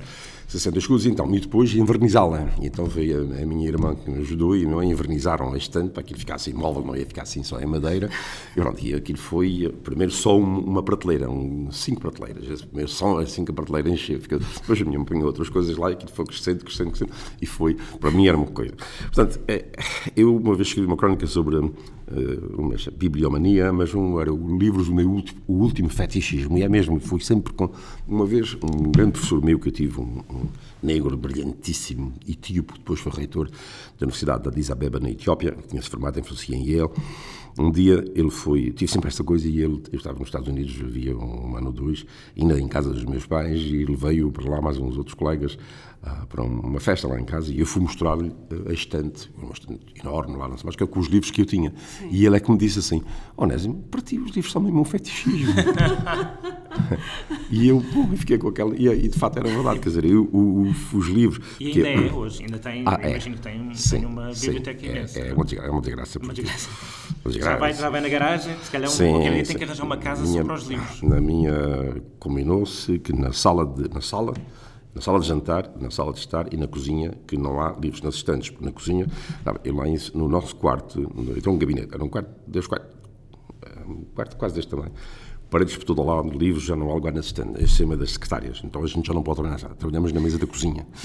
60 0.47 0.79
escudos, 0.79 1.05
então, 1.05 1.33
e 1.33 1.39
depois 1.39 1.73
envernizá-la. 1.73 2.49
Então 2.61 2.85
veio 2.85 3.29
a, 3.33 3.41
a, 3.41 3.45
minha 3.45 3.67
irmã 3.67 3.95
que 3.95 4.09
me 4.09 4.19
ajudou 4.19 4.55
e 4.55 4.65
não 4.65 4.83
envernizaram 4.83 5.53
a 5.53 5.57
estante 5.57 5.91
para 5.91 6.03
que 6.03 6.13
ele 6.13 6.19
ficasse 6.19 6.49
imóvel, 6.49 6.83
não 6.83 6.95
ia 6.95 7.05
ficar 7.05 7.23
assim 7.23 7.43
só 7.43 7.59
em 7.59 7.65
madeira. 7.65 8.09
E, 8.55 8.61
pronto, 8.61 8.83
e 8.83 8.93
aquilo 8.93 9.17
foi, 9.17 9.73
primeiro 9.83 10.11
só 10.11 10.37
uma 10.37 10.83
prateleira, 10.83 11.29
um, 11.29 11.71
cinco 11.71 12.01
prateleiras. 12.01 12.61
Primeiro 12.61 12.89
só 12.89 13.19
as 13.19 13.31
cinco 13.31 13.53
prateleiras 13.53 13.91
encheu. 13.91 14.19
Depois 14.19 14.81
a 14.81 14.85
minha 14.85 14.99
mãe 14.99 15.05
punha 15.05 15.25
outras 15.25 15.49
coisas 15.49 15.75
lá 15.77 15.89
e 15.89 15.93
aquilo 15.93 16.11
foi 16.11 16.25
crescendo, 16.25 16.63
crescendo, 16.63 16.91
crescendo. 16.91 17.11
E 17.41 17.45
foi, 17.45 17.75
para 17.99 18.11
mim 18.11 18.27
era 18.27 18.37
uma 18.37 18.47
coisa. 18.47 18.73
Portanto, 19.01 19.39
é, 19.47 19.65
eu 20.15 20.35
uma 20.35 20.55
vez 20.55 20.67
escrevi 20.67 20.87
uma 20.87 20.97
crónica 20.97 21.25
sobre 21.27 21.55
uma 22.57 22.75
bibliomania, 22.95 23.73
mas 23.73 23.93
um, 23.93 24.19
era 24.19 24.31
o 24.31 24.57
livro 24.57 24.83
do 24.83 24.93
meu 24.93 25.09
último, 25.09 25.41
o 25.47 25.53
último 25.53 25.89
fetichismo. 25.89 26.57
E 26.57 26.63
é 26.63 26.69
mesmo, 26.69 26.99
fui 26.99 27.19
sempre 27.19 27.53
com. 27.53 27.69
Uma 28.07 28.25
vez, 28.25 28.55
um 28.55 28.91
grande 28.91 29.13
professor 29.13 29.43
meu 29.43 29.59
que 29.59 29.69
eu 29.69 29.71
tive, 29.71 29.99
um, 29.99 30.21
um 30.29 30.45
negro 30.83 31.17
brilhantíssimo, 31.17 32.13
etíope, 32.27 32.73
depois 32.73 32.99
foi 32.99 33.11
reitor 33.11 33.47
da 33.47 34.05
Universidade 34.05 34.43
de 34.43 34.49
Addis 34.49 34.69
Abeba, 34.69 34.99
na 34.99 35.09
Etiópia, 35.09 35.55
tinha-se 35.67 35.89
formado 35.89 36.19
em 36.19 36.23
filosofia 36.23 36.55
em 36.55 36.63
Yale. 36.63 36.91
Um 37.57 37.71
dia 37.71 38.03
ele 38.13 38.29
foi, 38.29 38.71
tive 38.71 38.91
sempre 38.91 39.07
esta 39.07 39.23
coisa 39.23 39.47
e 39.47 39.61
ele, 39.61 39.81
eu 39.91 39.97
estava 39.97 40.19
nos 40.19 40.27
Estados 40.27 40.47
Unidos, 40.47 40.75
havia 40.81 41.15
um 41.15 41.55
ano 41.55 41.67
ou 41.67 41.73
dois, 41.73 42.05
ainda 42.37 42.59
em 42.59 42.67
casa 42.67 42.91
dos 42.91 43.05
meus 43.05 43.25
pais, 43.25 43.61
e 43.61 43.77
ele 43.77 43.95
veio 43.95 44.29
para 44.31 44.49
lá, 44.49 44.61
mais 44.61 44.77
uns 44.77 44.97
outros 44.97 45.13
colegas, 45.13 45.57
uh, 46.03 46.27
para 46.27 46.43
uma 46.43 46.79
festa 46.81 47.07
lá 47.07 47.19
em 47.19 47.23
casa, 47.23 47.53
e 47.53 47.59
eu 47.59 47.65
fui 47.65 47.81
mostrar-lhe 47.81 48.31
a 48.67 48.73
estante, 48.73 49.31
uma 49.41 49.53
estante 49.53 49.79
enorme 50.03 50.35
lá, 50.35 50.49
não 50.49 50.57
sei 50.57 50.65
mais, 50.65 50.75
que 50.75 50.83
é 50.83 50.87
com 50.87 50.99
os 50.99 51.07
livros 51.07 51.31
que 51.31 51.41
eu 51.41 51.45
tinha. 51.45 51.73
Sim. 51.97 52.09
E 52.11 52.25
ele 52.25 52.35
é 52.35 52.39
que 52.41 52.51
me 52.51 52.57
disse 52.57 52.79
assim, 52.79 53.01
Onésimo, 53.37 53.83
para 53.89 54.01
ti 54.01 54.17
os 54.17 54.31
livros 54.31 54.51
são 54.51 54.61
mesmo 54.61 54.81
um 54.81 54.85
fetichismo. 54.85 55.53
e 57.49 57.67
eu 57.67 57.81
pô, 57.93 58.05
fiquei 58.17 58.37
com 58.37 58.49
aquela. 58.49 58.75
E, 58.75 58.87
e, 58.87 59.07
de 59.07 59.17
facto 59.17 59.37
era 59.37 59.47
verdade, 59.47 59.79
quer 59.79 59.89
dizer, 59.89 60.05
eu, 60.05 60.23
o, 60.31 60.73
os 60.93 61.07
livros. 61.07 61.39
E 61.59 61.67
ainda 61.67 61.81
que, 61.81 61.87
é 61.87 62.13
hoje, 62.13 62.43
ainda 62.43 62.59
tem, 62.59 62.83
ah, 62.85 62.99
é. 63.01 63.09
imagino 63.11 63.35
que 63.35 63.41
tem, 63.41 63.73
sim, 63.73 63.97
tem 63.97 64.05
uma 64.05 64.31
biblioteca 64.31 64.79
sim, 64.79 64.85
imensa. 64.87 65.19
É, 65.19 65.29
é, 65.29 65.33
uma, 65.33 65.45
é 65.45 65.69
uma 65.69 65.81
desgraça. 65.81 66.19
Uma 66.19 66.33
desgraça. 66.33 66.69
Uma 67.25 67.31
desgraça. 67.31 67.44
Já, 67.45 67.57
vai, 67.57 67.73
vai 67.73 68.01
na 68.01 68.09
garagem, 68.09 68.55
se 68.63 68.71
calhar 68.71 68.89
sim, 68.89 69.43
tem 69.43 69.57
que 69.57 69.63
arranjar 69.63 69.83
uma 69.83 69.97
casa 69.97 70.23
minha, 70.23 70.41
só 70.41 70.45
para 70.45 70.55
os 70.55 70.67
livros. 70.67 71.01
Na 71.01 71.21
minha. 71.21 72.01
Combinou-se 72.19 72.99
que 72.99 73.13
na 73.13 73.31
sala 73.31 73.65
de. 73.65 73.93
Na 73.93 74.01
sala, 74.01 74.33
na 74.93 75.01
sala 75.01 75.19
de 75.19 75.27
jantar, 75.27 75.69
na 75.79 75.91
sala 75.91 76.13
de 76.13 76.19
estar 76.19 76.51
e 76.53 76.57
na 76.57 76.67
cozinha, 76.67 77.13
que 77.27 77.37
não 77.37 77.61
há 77.61 77.75
livros 77.79 78.01
nas 78.01 78.15
estantes, 78.15 78.49
porque 78.49 78.65
na 78.65 78.71
cozinha, 78.71 79.05
eu 79.63 79.75
lá 79.75 79.83
no 80.13 80.27
nosso 80.27 80.55
quarto, 80.55 81.11
então 81.35 81.53
um 81.53 81.57
gabinete, 81.57 81.93
era 81.93 82.03
um 82.03 82.07
quarto, 82.07 82.29
dois 82.47 82.65
quartos, 82.65 82.95
um 83.85 84.05
quarto 84.15 84.37
quase 84.37 84.55
deste 84.55 84.71
tamanho, 84.71 84.93
paredes 85.55 85.77
por 85.77 85.85
todo 85.85 86.03
lado, 86.03 86.37
livros, 86.37 86.65
já 86.65 86.75
não 86.75 86.91
há 86.91 86.93
lugar 86.93 87.13
na 87.13 87.21
estante, 87.21 87.63
em 87.63 87.67
cima 87.67 87.95
das 87.95 88.11
secretárias. 88.11 88.61
Então 88.61 88.83
a 88.83 88.87
gente 88.87 89.07
já 89.07 89.13
não 89.13 89.23
pode 89.23 89.37
trabalhar 89.37 89.57
já. 89.57 89.69
Trabalhamos 89.69 90.11
na 90.11 90.19
mesa 90.19 90.37
da 90.37 90.45
cozinha. 90.45 90.85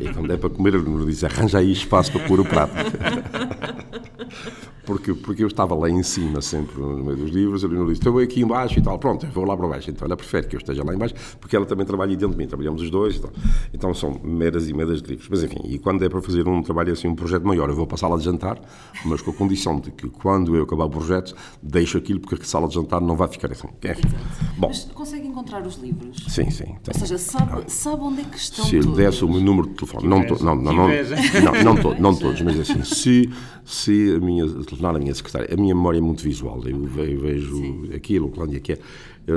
E 0.00 0.12
quando 0.12 0.32
é 0.32 0.36
para 0.36 0.50
comer, 0.50 0.74
ele 0.74 0.88
nos 0.88 1.06
diz: 1.06 1.24
arranja 1.24 1.58
aí 1.58 1.72
espaço 1.72 2.12
para 2.12 2.24
pôr 2.28 2.38
o 2.38 2.44
prato. 2.44 2.74
porque, 4.88 5.12
porque 5.12 5.42
eu 5.42 5.48
estava 5.48 5.74
lá 5.74 5.90
em 5.90 6.02
cima, 6.02 6.40
sempre 6.40 6.80
no 6.80 7.04
meio 7.04 7.18
dos 7.18 7.30
livros, 7.30 7.62
ele 7.62 7.74
me 7.74 7.84
disse, 7.88 8.00
estou 8.00 8.18
aqui 8.18 8.40
embaixo 8.40 8.78
e 8.78 8.82
tal, 8.82 8.98
pronto, 8.98 9.26
eu 9.26 9.30
vou 9.30 9.44
lá 9.44 9.54
para 9.54 9.68
baixo. 9.68 9.90
Então 9.90 10.06
ela 10.06 10.16
prefere 10.16 10.46
que 10.46 10.56
eu 10.56 10.58
esteja 10.58 10.82
lá 10.82 10.94
embaixo, 10.94 11.14
porque 11.38 11.54
ela 11.54 11.66
também 11.66 11.84
trabalha 11.84 12.16
dentro 12.16 12.30
de 12.30 12.38
mim, 12.38 12.46
trabalhamos 12.46 12.80
os 12.80 12.90
dois 12.90 13.16
e 13.16 13.20
tal. 13.20 13.30
Então 13.74 13.92
são 13.92 14.18
meras 14.24 14.66
e 14.66 14.72
meras 14.72 15.02
de 15.02 15.10
livros. 15.10 15.28
Mas 15.28 15.44
enfim, 15.44 15.60
e 15.64 15.78
quando 15.78 16.02
é 16.02 16.08
para 16.08 16.22
fazer 16.22 16.48
um 16.48 16.62
trabalho 16.62 16.90
assim, 16.90 17.06
um 17.06 17.14
projeto 17.14 17.46
maior, 17.46 17.68
eu 17.68 17.76
vou 17.76 17.86
para 17.86 17.96
a 17.96 17.98
sala 17.98 18.16
de 18.16 18.24
jantar, 18.24 18.58
mas 19.04 19.20
com 19.20 19.30
a 19.30 19.34
condição 19.34 19.78
de 19.78 19.90
que 19.90 20.08
quando 20.08 20.56
eu 20.56 20.62
acabar 20.62 20.86
o 20.86 20.90
projeto, 20.90 21.36
deixo 21.62 21.98
aquilo, 21.98 22.20
porque 22.20 22.42
a 22.42 22.46
sala 22.46 22.66
de 22.66 22.74
jantar 22.74 23.02
não 23.02 23.14
vai 23.14 23.28
ficar 23.28 23.52
assim. 23.52 23.68
É. 23.90 24.28
Bom. 24.58 24.68
Mas 24.68 24.84
consegue 24.92 25.26
encontrar 25.26 25.64
os 25.64 25.76
livros? 25.76 26.16
Sim, 26.28 26.50
sim. 26.50 26.76
Ou 26.86 26.94
seja, 26.94 27.16
sabe, 27.16 27.70
sabe 27.70 28.02
onde 28.02 28.22
é 28.22 28.24
que 28.24 28.36
estão 28.36 28.64
Se 28.64 28.76
ele 28.76 28.88
desse 28.88 29.24
o 29.24 29.28
meu 29.28 29.40
número 29.40 29.68
de 29.68 29.74
telefone, 29.74 30.08
não, 30.08 30.26
to, 30.26 30.44
não, 30.44 30.56
não, 30.56 30.72
não, 30.72 30.88
não, 30.88 31.64
não, 31.64 31.76
to, 31.76 32.02
não 32.02 32.14
todos, 32.18 32.40
mas 32.42 32.58
assim, 32.58 32.82
se, 32.82 33.30
se 33.64 34.16
a 34.16 34.18
minha, 34.18 34.48
telefonar 34.48 34.96
a 34.96 34.98
minha 34.98 35.14
secretária, 35.14 35.56
minha 35.56 35.74
memória 35.76 35.98
é 35.98 36.00
muito 36.00 36.24
visual, 36.24 36.60
eu 36.66 36.84
vejo 36.86 37.56
Sim. 37.56 37.90
aquilo, 37.94 38.30
quando 38.30 38.56
é 38.56 38.60
que 38.60 38.72
é. 38.72 38.78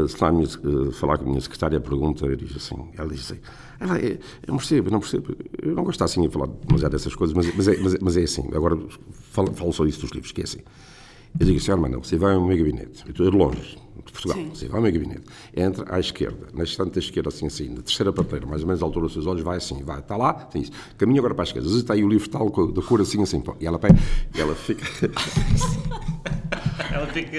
Se 0.07 0.23
lá 0.23 0.31
minha, 0.31 0.47
eh, 0.47 0.91
falar 0.93 1.17
com 1.17 1.25
a 1.25 1.27
minha 1.27 1.41
secretária, 1.41 1.79
pergunta, 1.79 2.25
eu 2.25 2.35
diz 2.35 2.55
assim, 2.55 2.77
ela 2.97 3.09
diz 3.09 3.29
assim, 3.29 3.41
ela 3.77 3.99
é, 3.99 4.13
eu 4.13 4.19
não 4.47 4.57
percebo, 4.57 4.87
eu 4.87 4.91
não 4.91 4.99
percebo, 5.01 5.35
eu 5.61 5.75
não 5.75 5.83
gosto 5.83 6.01
assim 6.03 6.21
de 6.21 6.29
falar 6.29 6.47
demasiado 6.65 6.93
dessas 6.93 7.13
coisas, 7.13 7.35
mas, 7.35 7.53
mas, 7.53 7.67
é, 7.67 7.77
mas, 7.77 7.93
é, 7.93 7.97
mas 8.01 8.17
é 8.17 8.23
assim, 8.23 8.47
agora 8.53 8.77
falo, 9.31 9.53
falo 9.53 9.73
só 9.73 9.85
isso 9.85 9.99
dos 10.01 10.11
livros, 10.11 10.31
que 10.31 10.41
é 10.41 10.43
assim. 10.45 10.59
Eu 11.39 11.45
digo 11.45 11.57
assim, 11.57 11.71
Armando, 11.71 11.99
você 11.99 12.17
vai 12.17 12.35
ao 12.35 12.45
meu 12.45 12.57
gabinete, 12.57 13.03
eu 13.05 13.11
estou 13.11 13.29
de 13.29 13.35
longe, 13.35 13.77
de 14.05 14.11
Portugal, 14.11 14.37
Sim. 14.37 14.49
você 14.53 14.67
vai 14.67 14.77
ao 14.77 14.83
meu 14.83 14.91
gabinete, 14.91 15.23
entra 15.55 15.95
à 15.95 15.99
esquerda, 15.99 16.47
na 16.53 16.63
estante 16.63 16.93
da 16.93 16.99
esquerda, 16.99 17.29
assim, 17.29 17.47
assim, 17.47 17.69
na 17.69 17.81
terceira 17.81 18.11
prateleira, 18.13 18.45
mais 18.45 18.61
ou 18.61 18.67
menos 18.67 18.81
à 18.81 18.85
altura 18.85 19.05
dos 19.05 19.13
seus 19.13 19.25
olhos, 19.25 19.41
vai 19.41 19.57
assim, 19.57 19.81
vai, 19.83 19.99
está 19.99 20.17
lá, 20.17 20.33
tem 20.33 20.61
isso, 20.61 20.71
caminha 20.97 21.19
agora 21.19 21.33
para 21.33 21.43
a 21.43 21.45
esquerda, 21.45 21.67
está 21.69 21.93
aí 21.93 22.03
o 22.03 22.09
livro 22.09 22.29
tal, 22.29 22.49
da 22.49 22.81
cor 22.81 23.01
assim, 23.01 23.21
assim, 23.23 23.41
e 23.59 23.65
ela 23.65 23.79
pega, 23.79 23.97
e 24.35 24.41
ela 24.41 24.55
fica... 24.55 24.83
ela 26.91 27.07
fica. 27.07 27.37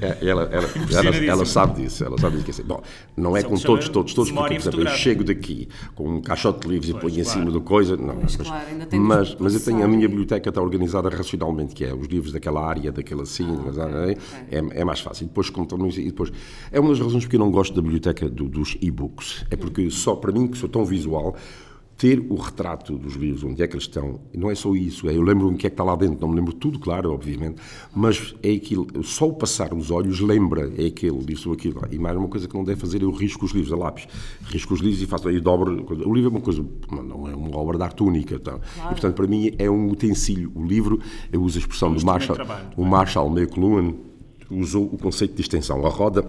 É, 0.00 0.18
ela, 0.28 0.42
ela, 0.44 0.68
ela, 0.92 1.16
ela, 1.16 1.44
sabe 1.44 1.82
disso, 1.82 2.04
ela 2.04 2.18
sabe 2.18 2.38
disso. 2.38 2.50
Assim, 2.50 2.62
bom, 2.62 2.82
não 3.16 3.36
é 3.36 3.42
com 3.42 3.56
todos, 3.56 3.88
todos, 3.88 4.14
todos, 4.14 4.30
porque, 4.30 4.54
por 4.54 4.60
exemplo, 4.60 4.80
eu 4.82 4.88
chego 4.88 5.24
daqui 5.24 5.68
com 5.94 6.16
um 6.16 6.20
caixote 6.20 6.60
de 6.60 6.68
livros 6.68 6.90
pois, 6.90 6.98
e 6.98 7.00
ponho 7.00 7.24
claro. 7.24 7.38
em 7.38 7.42
cima 7.42 7.50
do 7.50 7.60
coisa. 7.60 7.96
Não, 7.96 8.16
pois, 8.16 8.36
mas, 8.36 8.48
claro, 8.48 8.66
mas, 8.92 9.36
mas, 9.38 9.54
eu 9.54 9.60
tenho 9.60 9.84
a 9.84 9.88
minha 9.88 10.08
biblioteca 10.08 10.48
está 10.48 10.60
organizada 10.60 11.08
racionalmente, 11.08 11.74
que 11.74 11.84
é 11.84 11.94
os 11.94 12.06
livros 12.06 12.32
daquela 12.32 12.66
área, 12.66 12.92
daquela 12.92 13.22
assim, 13.22 13.46
ah, 13.46 13.70
okay, 13.70 14.16
é, 14.50 14.62
okay. 14.62 14.78
é, 14.80 14.84
mais 14.84 15.00
fácil. 15.00 15.24
E 15.24 15.26
depois, 15.28 15.50
como 15.50 15.66
e 15.88 16.04
depois, 16.04 16.32
é 16.70 16.80
uma 16.80 16.90
das 16.90 17.00
razões 17.00 17.24
porque 17.24 17.36
eu 17.36 17.40
não 17.40 17.50
gosto 17.50 17.74
da 17.74 17.82
biblioteca 17.82 18.28
do, 18.28 18.48
dos 18.48 18.76
e-books. 18.80 19.44
É 19.50 19.56
porque 19.56 19.90
só 19.90 20.14
para 20.14 20.32
mim, 20.32 20.46
que 20.46 20.58
sou 20.58 20.68
tão 20.68 20.84
visual, 20.84 21.34
ter 22.04 22.22
o 22.28 22.34
retrato 22.34 22.98
dos 22.98 23.14
livros, 23.14 23.44
onde 23.44 23.62
é 23.62 23.66
que 23.66 23.72
eles 23.72 23.84
estão, 23.84 24.20
não 24.34 24.50
é 24.50 24.54
só 24.54 24.74
isso, 24.74 25.08
é, 25.08 25.16
eu 25.16 25.22
lembro-me 25.22 25.54
o 25.54 25.56
que 25.56 25.66
é 25.66 25.70
que 25.70 25.72
está 25.72 25.82
lá 25.82 25.96
dentro, 25.96 26.20
não 26.20 26.28
me 26.28 26.36
lembro 26.36 26.52
tudo, 26.52 26.78
claro, 26.78 27.10
obviamente, 27.10 27.56
mas 27.94 28.34
é 28.42 28.50
aquilo, 28.50 28.86
só 29.02 29.26
o 29.26 29.32
passar 29.32 29.72
os 29.72 29.90
olhos 29.90 30.20
lembra, 30.20 30.70
é 30.76 30.88
aquele, 30.88 31.32
isso 31.32 31.48
ou 31.48 31.54
aquilo, 31.54 31.80
e 31.90 31.98
mais 31.98 32.14
uma 32.14 32.28
coisa 32.28 32.46
que 32.46 32.54
não 32.54 32.62
deve 32.62 32.78
fazer, 32.78 33.00
eu 33.00 33.10
risco 33.10 33.46
os 33.46 33.52
livros 33.52 33.72
a 33.72 33.76
lápis, 33.76 34.06
risco 34.48 34.74
os 34.74 34.80
livros 34.80 35.00
e 35.00 35.06
faço, 35.06 35.30
e 35.30 35.40
dobro, 35.40 35.72
o 36.06 36.14
livro 36.14 36.28
é 36.28 36.32
uma 36.32 36.42
coisa, 36.42 36.62
não 36.90 37.26
é 37.26 37.34
uma 37.34 37.56
obra 37.56 37.78
de 37.78 37.84
arte 37.84 38.02
única, 38.02 38.38
tá? 38.38 38.58
claro. 38.58 38.90
e 38.90 38.92
portanto 38.92 39.14
para 39.14 39.26
mim 39.26 39.54
é 39.58 39.70
um 39.70 39.88
utensílio, 39.90 40.52
o 40.54 40.62
livro, 40.62 41.00
eu 41.32 41.42
uso 41.42 41.56
a 41.56 41.60
expressão 41.60 41.94
é 41.94 41.96
do 41.96 42.04
Marshall, 42.04 42.34
trabalho, 42.34 42.66
o 42.76 42.84
Marshall 42.84 43.30
McLuhan 43.30 43.94
usou 44.50 44.84
o 44.84 44.98
conceito 44.98 45.36
de 45.36 45.40
extensão, 45.40 45.86
a 45.86 45.88
roda 45.88 46.22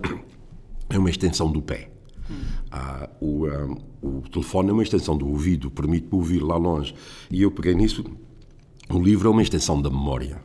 é 0.89 0.97
uma 0.97 1.09
extensão 1.09 1.51
do 1.51 1.61
pé, 1.61 1.89
ah, 2.77 3.09
o, 3.21 3.47
um, 3.47 3.77
o 4.01 4.21
telefone 4.29 4.69
é 4.69 4.73
uma 4.73 4.83
extensão 4.83 5.17
do 5.17 5.27
ouvido, 5.29 5.71
permite-me 5.71 6.13
ouvir 6.13 6.43
lá 6.43 6.57
longe. 6.57 6.93
E 7.31 7.41
eu 7.41 7.49
peguei 7.49 7.73
nisso. 7.73 8.03
O 8.89 8.99
livro 8.99 9.29
é 9.29 9.31
uma 9.31 9.41
extensão 9.41 9.81
da 9.81 9.89
memória 9.89 10.43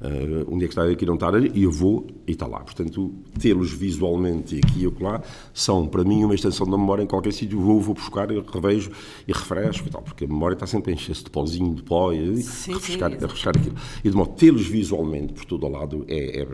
uh, 0.00 0.52
onde 0.52 0.64
é 0.64 0.68
que 0.68 0.72
está 0.72 0.84
aqui 0.84 1.06
não 1.06 1.14
está 1.14 1.30
e 1.54 1.62
eu 1.62 1.70
vou 1.70 2.06
e 2.26 2.32
está 2.32 2.46
lá. 2.46 2.60
Portanto, 2.60 3.12
tê-los 3.38 3.72
visualmente 3.72 4.58
aqui 4.58 4.84
e 4.84 5.02
lá 5.02 5.22
são 5.52 5.86
para 5.86 6.04
mim 6.04 6.24
uma 6.24 6.34
extensão 6.34 6.66
da 6.66 6.76
memória 6.76 7.02
em 7.02 7.06
qualquer 7.06 7.32
sítio. 7.32 7.60
Vou, 7.60 7.80
vou 7.80 7.94
buscar, 7.94 8.30
eu 8.30 8.42
revejo 8.42 8.90
e 9.26 9.32
refresco 9.32 9.88
e 9.88 9.90
tal, 9.90 10.02
porque 10.02 10.24
a 10.24 10.28
memória 10.28 10.54
está 10.54 10.66
sempre 10.66 10.92
a 10.92 10.94
encher-se 10.94 11.24
de 11.24 11.30
pozinho, 11.30 11.74
de 11.74 11.82
pó 11.82 12.12
e 12.12 12.36
sim, 12.42 12.72
refrescar, 12.72 13.10
sim, 13.10 13.18
refrescar 13.18 13.56
aquilo. 13.56 13.76
E 14.04 14.10
de 14.10 14.16
modo 14.16 14.32
tê-los 14.34 14.66
visualmente 14.66 15.32
por 15.32 15.44
todo 15.44 15.66
o 15.66 15.68
lado 15.68 16.04
é, 16.08 16.42
é, 16.42 16.46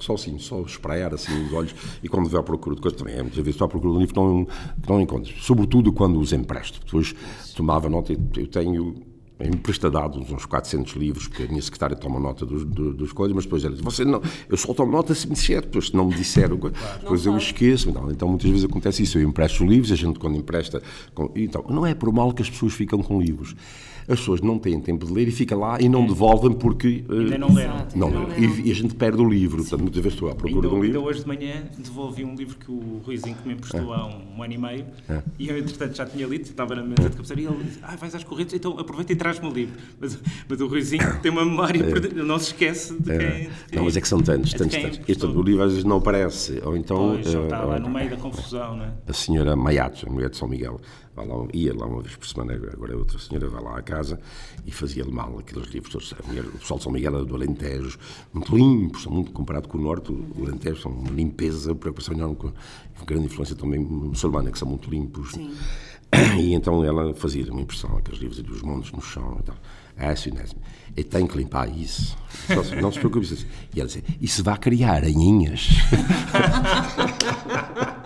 só 0.00 0.14
assim, 0.14 0.38
só 0.38 0.60
espraiar 0.62 1.14
assim 1.14 1.46
os 1.46 1.52
olhos 1.52 1.74
e 2.02 2.08
quando 2.08 2.28
vê 2.28 2.38
à 2.38 2.42
procura 2.42 2.76
de 2.76 2.82
coisas 2.82 2.98
também 2.98 3.14
é 3.14 3.22
muitas 3.22 3.38
vezes 3.38 3.54
estou 3.54 3.66
à 3.66 3.68
procura 3.68 3.92
de 3.92 3.96
um 3.98 4.00
livro 4.00 4.14
que 4.14 4.20
não, 4.20 4.44
que 4.44 4.88
não 4.88 5.00
encontro, 5.00 5.32
sobretudo 5.40 5.92
quando 5.92 6.18
os 6.18 6.32
empresto. 6.32 6.80
Depois 6.84 7.14
tomava 7.54 7.88
nota, 7.88 8.12
eu 8.12 8.46
tenho 8.46 9.11
emprestadados 9.40 10.30
uns 10.30 10.46
400 10.46 10.94
livros, 10.94 11.26
porque 11.26 11.44
a 11.44 11.46
minha 11.46 11.62
secretária 11.62 11.96
toma 11.96 12.20
nota 12.20 12.46
dos, 12.46 12.64
dos, 12.64 12.94
dos 12.94 13.12
coisas, 13.12 13.34
mas 13.34 13.44
depois 13.44 13.64
ela 13.64 13.74
diz, 13.74 13.82
você 13.82 14.04
não, 14.04 14.22
eu 14.48 14.56
só 14.56 14.72
tomo 14.72 14.92
nota 14.92 15.14
se 15.14 15.26
me 15.26 15.34
disser, 15.34 15.62
depois 15.62 15.86
se 15.88 15.96
não 15.96 16.06
me 16.06 16.14
disseram, 16.14 16.56
claro. 16.56 16.76
depois 17.00 17.26
eu 17.26 17.36
esqueço. 17.36 17.90
Então, 17.90 18.10
então 18.10 18.28
muitas 18.28 18.50
vezes 18.50 18.64
acontece 18.64 19.02
isso, 19.02 19.18
eu 19.18 19.28
empresto 19.28 19.64
livros, 19.64 19.90
a 19.90 19.96
gente 19.96 20.18
quando 20.18 20.36
empresta, 20.36 20.82
então 21.34 21.64
não 21.68 21.86
é 21.86 21.94
por 21.94 22.12
mal 22.12 22.32
que 22.32 22.42
as 22.42 22.50
pessoas 22.50 22.72
ficam 22.72 23.02
com 23.02 23.20
livros 23.20 23.54
as 24.08 24.18
pessoas 24.18 24.40
não 24.40 24.58
têm 24.58 24.80
tempo 24.80 25.06
de 25.06 25.12
ler 25.12 25.28
e 25.28 25.30
fica 25.30 25.56
lá 25.56 25.80
e 25.80 25.88
não 25.88 26.04
é. 26.04 26.06
devolvem 26.06 26.52
porque. 26.52 27.04
Uh, 27.08 27.20
ainda 27.20 27.38
não 27.38 27.52
leram. 27.52 27.86
Não, 27.94 28.10
não 28.10 28.28
leram. 28.28 28.42
E, 28.42 28.68
e, 28.68 28.70
a 28.70 28.74
gente 28.74 28.94
perde 28.94 29.20
o 29.20 29.28
livro. 29.28 29.62
Sim. 29.62 29.70
Portanto, 29.70 29.82
muitas 29.82 30.02
vezes 30.02 30.14
estou 30.14 30.30
à 30.30 30.34
procura 30.34 30.56
ainda, 30.56 30.68
de 30.68 30.74
um 30.74 30.82
livro. 30.82 30.98
Ainda 30.98 31.10
hoje 31.10 31.20
de 31.20 31.28
manhã 31.28 31.64
devolvi 31.78 32.24
um 32.24 32.34
livro 32.34 32.56
que 32.56 32.70
o 32.70 33.00
Ruizinho 33.04 33.36
me 33.44 33.54
emprestou 33.54 33.94
é. 33.94 33.96
há 33.96 34.06
um, 34.06 34.38
um, 34.38 34.42
ano 34.42 34.52
e 34.52 34.58
meio 34.58 34.86
é. 35.08 35.22
e 35.38 35.48
eu, 35.48 35.58
entretanto, 35.58 35.96
já 35.96 36.06
tinha 36.06 36.26
lido, 36.26 36.42
estava 36.42 36.74
na 36.74 36.82
mesa 36.82 37.08
de 37.08 37.16
cabeceira 37.16 37.40
e 37.40 37.46
ele 37.46 37.64
disse: 37.64 37.78
Ah, 37.82 37.96
vais 37.96 38.14
às 38.14 38.24
correntes, 38.24 38.54
então 38.54 38.78
aproveita 38.78 39.12
e 39.12 39.16
traz-me 39.16 39.48
o 39.48 39.52
livro. 39.52 39.74
Mas, 40.00 40.18
mas 40.48 40.60
o 40.60 40.66
Ruizinho 40.66 41.02
tem 41.20 41.30
uma 41.30 41.44
memória, 41.44 41.82
é. 41.82 42.22
não 42.22 42.38
se 42.38 42.46
esquece 42.46 42.94
de 42.94 43.18
quem. 43.18 43.48
Não, 43.72 43.84
mas 43.84 43.96
é 43.96 44.00
que 44.00 44.08
são 44.08 44.20
tantos, 44.20 44.52
tantos, 44.52 44.76
tantos. 44.76 45.00
Este 45.06 45.26
do 45.26 45.42
livro 45.42 45.62
às 45.62 45.70
vezes 45.70 45.84
não 45.84 45.96
aparece. 45.96 46.60
Ou 46.64 46.76
então. 46.76 47.18
Pois, 47.22 47.34
uh, 47.34 47.44
está 47.44 47.62
lá 47.62 47.78
no 47.78 47.90
meio 47.90 48.10
da 48.10 48.16
confusão, 48.16 48.76
não 48.76 48.84
é? 48.84 48.92
A 49.06 49.12
senhora 49.12 49.56
Maiatos, 49.56 50.04
a 50.06 50.10
mulher 50.10 50.30
de 50.30 50.36
São 50.36 50.48
Miguel 50.48 50.80
lá, 51.16 51.24
ia 51.52 51.74
lá 51.74 51.86
uma 51.86 52.02
vez 52.02 52.16
por 52.16 52.26
semana, 52.26 52.54
agora 52.54 52.96
outra 52.96 53.18
senhora 53.18 53.48
vai 53.48 53.62
lá 53.62 53.78
à 53.78 53.82
casa 53.82 54.20
e 54.66 54.70
fazia-lhe 54.70 55.12
mal 55.12 55.38
aqueles 55.38 55.68
livros 55.68 55.92
todos. 55.92 56.14
Mulher, 56.26 56.44
o 56.44 56.52
pessoal 56.52 56.78
de 56.78 56.84
São 56.84 56.92
Miguel 56.92 57.20
é 57.20 57.24
do 57.24 57.34
Alentejo, 57.34 57.98
muito 58.32 58.56
limpos, 58.56 59.06
muito 59.06 59.32
comparado 59.32 59.68
com 59.68 59.78
o 59.78 59.80
Norte, 59.80 60.12
o 60.12 60.46
Alentejo 60.46 60.80
são 60.80 60.92
uma 60.92 61.10
limpeza, 61.10 61.74
preocupação 61.74 62.14
enorme, 62.14 62.36
com 62.36 62.52
grande 63.04 63.26
influência 63.26 63.54
também 63.54 63.80
muçulmana, 63.80 64.50
que 64.50 64.58
são 64.58 64.68
muito 64.68 64.90
limpos. 64.90 65.32
Sim. 65.32 65.54
E 66.38 66.52
então 66.52 66.84
ela 66.84 67.14
fazia 67.14 67.50
uma 67.50 67.62
impressão, 67.62 67.96
aqueles 67.96 68.20
livros 68.20 68.38
ali, 68.38 68.50
os 68.50 68.62
montes 68.62 68.92
no 68.92 69.00
chão 69.00 69.38
e 69.40 69.42
tal. 69.42 69.56
É, 69.96 70.14
Sinésimo, 70.16 70.60
e 70.96 71.04
tem 71.04 71.26
que 71.26 71.36
limpar 71.36 71.68
isso. 71.68 72.16
Não 72.80 72.90
se 72.90 72.98
preocupe. 72.98 73.26
E 73.74 73.80
ela 73.80 73.86
dizia, 73.86 74.02
isso 74.20 74.42
vai 74.42 74.58
criar 74.58 74.94
aranhinhas. 74.94 75.68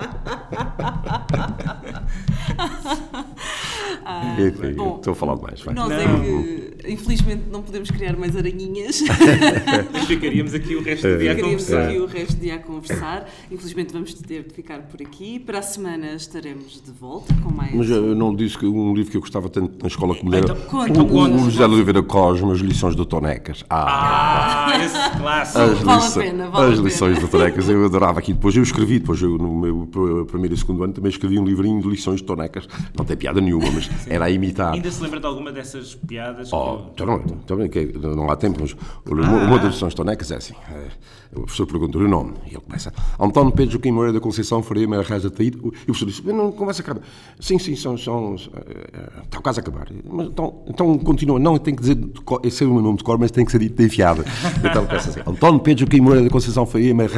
Ah, 4.37 4.75
bom, 4.77 4.97
estou 4.97 5.13
a 5.13 5.17
falar 5.17 5.37
demais. 5.37 5.61
Vai. 5.61 5.75
Nós 5.75 5.91
é 5.93 6.07
não. 6.07 6.17
é 6.17 6.21
que, 6.21 6.93
infelizmente, 6.93 7.43
não 7.51 7.63
podemos 7.63 7.91
criar 7.91 8.17
mais 8.17 8.37
aranhinhas. 8.37 9.03
Mas 9.93 10.05
ficaríamos 10.05 10.55
aqui 10.55 10.75
o 10.75 10.83
resto 10.83 11.09
do 11.09 11.19
dia 11.19 11.33
a 11.33 11.35
conversar. 11.37 11.67
Ficaríamos 11.67 11.73
aqui 11.73 11.99
o 11.99 12.07
resto 12.07 12.37
do 12.37 12.41
dia 12.41 12.55
a 12.55 12.59
conversar. 12.59 13.31
Infelizmente, 13.51 13.93
vamos 13.93 14.15
ter 14.15 14.43
de 14.45 14.55
ficar 14.55 14.81
por 14.83 15.01
aqui. 15.03 15.39
Para 15.39 15.59
a 15.59 15.63
semana 15.63 16.15
estaremos 16.15 16.81
de 16.85 16.93
volta 16.93 17.35
com 17.43 17.53
mais. 17.53 17.75
Mas 17.75 17.91
eu 17.91 18.15
não 18.15 18.35
disse 18.35 18.59
que 18.59 18.67
um 18.67 18.95
livro 18.95 19.11
que 19.11 19.17
eu 19.17 19.21
gostava 19.21 19.49
tanto 19.49 19.81
na 19.81 19.89
escola 19.89 20.15
como 20.15 20.35
então, 20.35 20.57
era 20.85 20.93
o, 20.93 21.03
o, 21.03 21.47
o 21.47 21.51
José 21.51 21.65
Oliveira 21.65 22.03
Cosme, 22.03 22.53
As 22.53 22.59
Lições 22.59 22.95
do 22.95 23.05
Tonecas. 23.05 23.65
Ah, 23.69 24.67
ah 24.67 24.85
esse 24.85 25.19
clássico. 25.19 25.59
As, 25.59 25.79
vale 25.81 26.03
lições, 26.03 26.17
a 26.17 26.31
pena, 26.31 26.51
vale 26.51 26.73
as 26.73 26.79
lições 26.79 27.19
do 27.19 27.29
Tonecas, 27.29 27.69
eu 27.71 27.85
adorava 27.85 28.19
aqui. 28.19 28.33
Depois 28.33 28.57
eu 28.57 28.63
escrevi, 28.63 28.99
depois 28.99 29.21
eu, 29.21 29.39
no 29.39 29.55
meu 29.55 30.27
primeiro 30.27 30.55
e 30.55 30.59
segundo 30.59 30.83
ano, 30.85 30.93
também 30.93 31.11
escrevi 31.11 31.39
um 31.39 31.45
livrinho 31.45 31.81
de 31.81 31.89
lições 31.89 32.21
de 32.21 32.25
Tonecas. 32.25 32.69
Não 32.97 33.05
tem 33.05 33.17
piada 33.17 33.41
nenhuma, 33.41 33.71
mas 33.71 33.91
era 34.07 34.26
a 34.27 34.31
imitar. 34.31 34.73
Ainda 34.73 34.91
se 34.91 35.03
lembra 35.03 35.21
de 35.21 35.27
alguma 35.27 35.53
dessas 35.53 35.95
piadas? 35.95 36.53
Oh, 36.53 36.79
que... 36.79 37.03
então, 37.03 37.23
então, 37.45 37.65
então, 37.65 38.17
não 38.17 38.31
há 38.31 38.37
tempo, 38.37 38.59
mas 38.61 38.75
ah. 38.75 39.11
uma 39.11 39.59
das 39.59 39.75
lições 39.75 39.95
tonecas 39.95 40.31
é 40.31 40.37
assim. 40.37 40.55
É, 40.71 40.89
o 41.33 41.41
professor 41.43 41.67
pergunta-lhe 41.67 42.05
o 42.05 42.09
nome 42.09 42.35
e 42.47 42.51
ele 42.51 42.61
começa 42.61 42.93
António 43.19 43.53
Pedro 43.53 43.73
Joaquim 43.73 43.91
Moreira 43.91 44.15
da 44.15 44.21
Conceição 44.21 44.63
Faria 44.63 44.87
Meira 44.87 45.05
Reis 45.05 45.23
Taíde. 45.31 45.59
E 45.59 45.69
o 45.69 45.71
professor 45.71 46.07
diz, 46.07 46.25
não 46.25 46.53
começa 46.53 46.83
a 46.83 46.85
acabar. 46.85 47.03
Sim, 47.41 47.59
sim, 47.59 47.77
são, 47.77 47.97
são, 47.99 48.35
está 48.37 49.41
quase 49.43 49.61
a 49.61 49.63
acabar. 49.63 49.89
Mas, 50.09 50.29
então, 50.29 50.63
então 50.67 50.99
continua. 50.99 51.39
Não, 51.39 51.59
tem 51.59 51.75
que 51.75 51.81
dizer, 51.81 51.99
é 52.43 52.51
ser 52.51 52.65
o 52.65 52.73
meu 52.73 52.83
nome 52.83 52.99
de 52.99 53.05
cor, 53.05 53.19
mas 53.19 53.31
tem 53.31 53.45
que 53.45 53.53
ser 53.53 53.59
dito 53.59 53.77
de 53.77 53.85
enfiada. 53.85 54.25
Então 54.65 54.87
começa 54.87 55.11
assim. 55.11 55.21
António 55.27 55.61
Pedro 55.61 55.81
Joaquim 55.81 56.01
Moreira 56.01 56.25
da 56.25 56.31
Conceição 56.31 56.65
Faria 56.67 56.95
Meira 56.95 57.13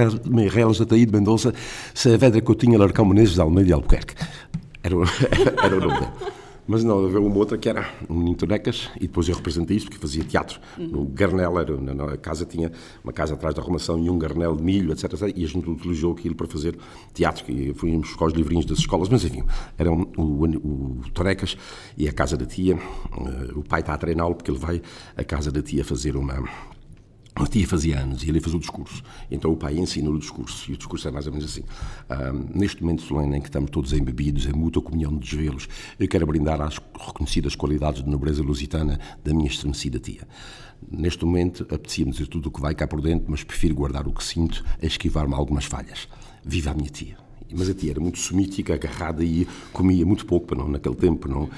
Reis 0.50 0.78
Taíde 0.78 1.12
Mendonça 1.12 1.52
Saavedra 1.94 2.40
Coutinho 2.40 2.78
Larcão 2.78 3.04
Menezes 3.04 3.34
de 3.34 3.40
Almeida 3.40 3.66
de 3.66 3.72
Albuquerque. 3.72 4.14
Era, 4.82 4.94
era 5.64 5.76
o 5.76 5.80
nome 5.80 5.94
dele. 5.94 6.38
Mas 6.68 6.85
não, 6.85 7.07
havia 7.07 7.18
uma 7.18 7.35
outra 7.35 7.57
que 7.57 7.66
era 7.66 7.90
um 8.11 8.14
menino 8.14 8.37
Tonecas, 8.37 8.90
e 8.96 9.07
depois 9.07 9.26
eu 9.26 9.35
representei 9.35 9.74
isso, 9.74 9.87
porque 9.87 9.98
fazia 9.98 10.22
teatro. 10.22 10.61
Uhum. 10.76 10.87
No 10.88 11.04
Garnel, 11.07 11.59
era, 11.59 11.74
na, 11.78 11.94
na, 11.94 12.16
casa 12.18 12.44
tinha 12.44 12.70
uma 13.02 13.11
casa 13.11 13.33
atrás 13.33 13.54
da 13.54 13.62
arrumação 13.62 13.98
e 13.98 14.11
um 14.11 14.18
garnel 14.18 14.54
de 14.54 14.62
milho, 14.62 14.92
etc, 14.92 15.04
etc. 15.14 15.33
E 15.35 15.44
a 15.44 15.48
gente 15.48 15.68
utilizou 15.68 16.12
aquilo 16.12 16.35
para 16.35 16.46
fazer 16.46 16.78
teatro, 17.14 17.50
e 17.50 17.72
fomos 17.72 18.09
buscar 18.09 18.26
os 18.26 18.35
livrinhos 18.35 18.66
das 18.66 18.81
escolas, 18.81 19.09
mas 19.09 19.24
enfim, 19.24 19.42
era 19.78 19.90
um, 19.90 20.02
o, 20.18 20.44
o, 20.44 21.00
Tonecas 21.14 21.57
e 21.96 22.07
a 22.07 22.12
casa 22.12 22.37
da 22.37 22.44
tia. 22.44 22.76
Uh, 22.76 23.61
o 23.61 23.64
pai 23.64 23.81
está 23.81 23.94
a 23.94 23.98
treiná-lo 23.98 24.35
porque 24.35 24.50
ele 24.50 24.59
vai 24.59 24.83
à 25.16 25.24
casa 25.24 25.50
da 25.50 25.62
tia 25.62 25.83
fazer 25.83 26.16
uma 26.16 26.44
a 27.44 27.46
tia 27.46 27.66
fazia 27.66 28.01
anos 28.01 28.22
e 28.22 28.29
ele 28.29 28.40
fazia 28.40 28.57
o 28.57 28.61
discurso. 28.61 29.03
Então 29.31 29.53
o 29.53 29.57
pai 29.57 29.77
ensina 29.77 30.11
o 30.11 30.18
discurso, 30.18 30.70
e 30.70 30.74
o 30.74 30.77
discurso 30.77 31.09
é 31.09 31.11
mais 31.11 31.27
ou 31.27 31.33
menos 31.33 31.51
assim. 31.51 31.62
Um, 32.11 32.59
neste 32.59 32.83
momento 32.83 33.03
solene 33.03 33.37
em 33.37 33.40
que 33.40 33.48
estamos 33.48 33.70
todos 33.70 33.92
embebidos, 33.92 34.46
em 34.46 34.53
mútua 34.53 34.83
comunhão 34.83 35.12
de 35.12 35.18
desvelos, 35.18 35.68
eu 35.98 36.09
quero 36.09 36.27
brindar 36.27 36.61
às 36.61 36.79
reconhecidas 36.98 37.55
qualidades 37.55 38.03
de 38.03 38.11
nobreza 38.11 38.42
lusitana 38.42 38.98
da 39.24 39.33
minha 39.33 39.48
estremecida 39.48 39.98
tia. 39.98 40.27
Neste 40.90 41.24
momento, 41.24 41.62
apetecia-me 41.64 42.12
dizer 42.12 42.29
tudo 42.29 42.48
o 42.48 42.53
que 42.53 42.61
vai 42.61 42.74
cá 42.74 42.87
por 42.87 43.01
dentro, 43.01 43.27
mas 43.29 43.42
prefiro 43.42 43.74
guardar 43.74 44.07
o 44.07 44.12
que 44.12 44.22
sinto 44.22 44.64
a 44.81 44.87
esquivar-me 44.87 45.35
algumas 45.35 45.64
falhas. 45.64 46.09
Viva 46.44 46.70
a 46.70 46.74
minha 46.74 46.90
tia! 46.90 47.29
mas 47.51 47.68
a 47.68 47.74
tia 47.74 47.92
era 47.92 48.01
muito 48.01 48.18
semítica, 48.18 48.74
agarrada 48.74 49.24
e 49.24 49.46
comia 49.72 50.05
muito 50.05 50.27
pouco, 50.27 50.55
não, 50.55 50.68
naquele 50.68 50.94
tempo 50.94 51.29
não, 51.29 51.48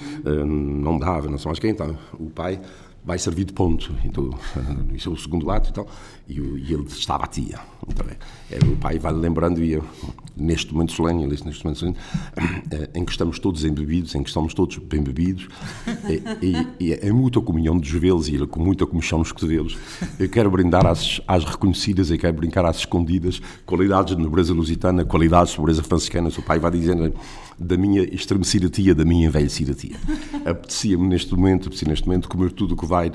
não 0.47 0.99
dava, 0.99 1.29
não 1.29 1.39
sei 1.39 1.49
mais 1.49 1.59
quem. 1.59 1.71
Então, 1.71 1.99
o 2.19 2.31
pai 2.31 2.61
vai 3.05 3.19
servir 3.19 3.45
de 3.45 3.53
ponto. 3.53 3.95
Então, 4.05 4.31
isso 4.95 5.09
é 5.09 5.13
o 5.13 5.17
segundo 5.17 5.51
ato 5.51 5.71
e 5.71 5.73
tal. 5.73 5.87
E, 6.29 6.35
e 6.35 6.73
ele 6.73 6.85
estava 6.85 7.25
a 7.25 7.27
tia. 7.27 7.59
Então, 7.89 8.07
é, 8.51 8.59
o 8.65 8.77
pai 8.77 8.99
vai 8.99 9.13
lembrando, 9.13 9.63
e 9.63 9.73
eu, 9.73 9.85
neste 10.37 10.73
momento 10.73 10.93
solene, 10.93 11.25
ele 11.25 11.39
neste 11.45 11.65
momento 11.65 11.79
solene, 11.79 11.97
é, 12.71 12.91
em 12.95 13.05
que 13.05 13.11
estamos 13.11 13.39
todos 13.39 13.65
embebidos, 13.65 14.15
em 14.15 14.23
que 14.23 14.29
estamos 14.29 14.55
todos 14.55 14.77
bem 14.79 15.03
bebidos, 15.03 15.49
e, 16.81 16.93
é 16.93 17.13
mútua 17.13 17.43
comunhão 17.43 17.79
dos 17.79 17.91
velos 17.91 18.29
e 18.29 18.35
ele 18.35 18.47
com 18.47 18.61
muita 18.63 18.87
comichão 18.87 19.19
nos 19.19 19.33
cotovelos. 19.33 19.77
Eu 20.19 20.29
quero 20.29 20.51
brindar 20.51 20.87
às, 20.87 21.21
às 21.27 21.45
reconhecidas, 21.45 22.11
eu 22.11 22.19
quero 22.19 22.37
brincar 22.37 22.65
às 22.65 22.79
escondidas, 22.79 23.41
qualidades 23.67 24.15
de 24.15 24.23
nobreza 24.23 24.53
lusitana, 24.53 25.05
qualidades 25.05 25.53
de 25.53 25.59
nobreza 25.59 25.83
franciscana. 25.83 26.29
O 26.29 26.43
pai 26.43 26.59
vai 26.59 26.71
dizendo 26.71 27.13
da 27.61 27.77
minha 27.77 28.03
estremecida 28.15 28.71
tia, 28.71 28.95
da 28.95 29.05
minha 29.05 29.27
envelhecida 29.27 29.75
tia. 29.75 29.97
Apetecia-me 30.45 31.07
neste 31.07 31.35
momento, 31.35 31.69
apetecia 31.69 31.89
neste 31.89 32.07
momento 32.07 32.29
comer 32.29 32.53
tudo 32.53 32.73
o 32.73 32.77
que 32.77 32.87
vai 32.87 33.13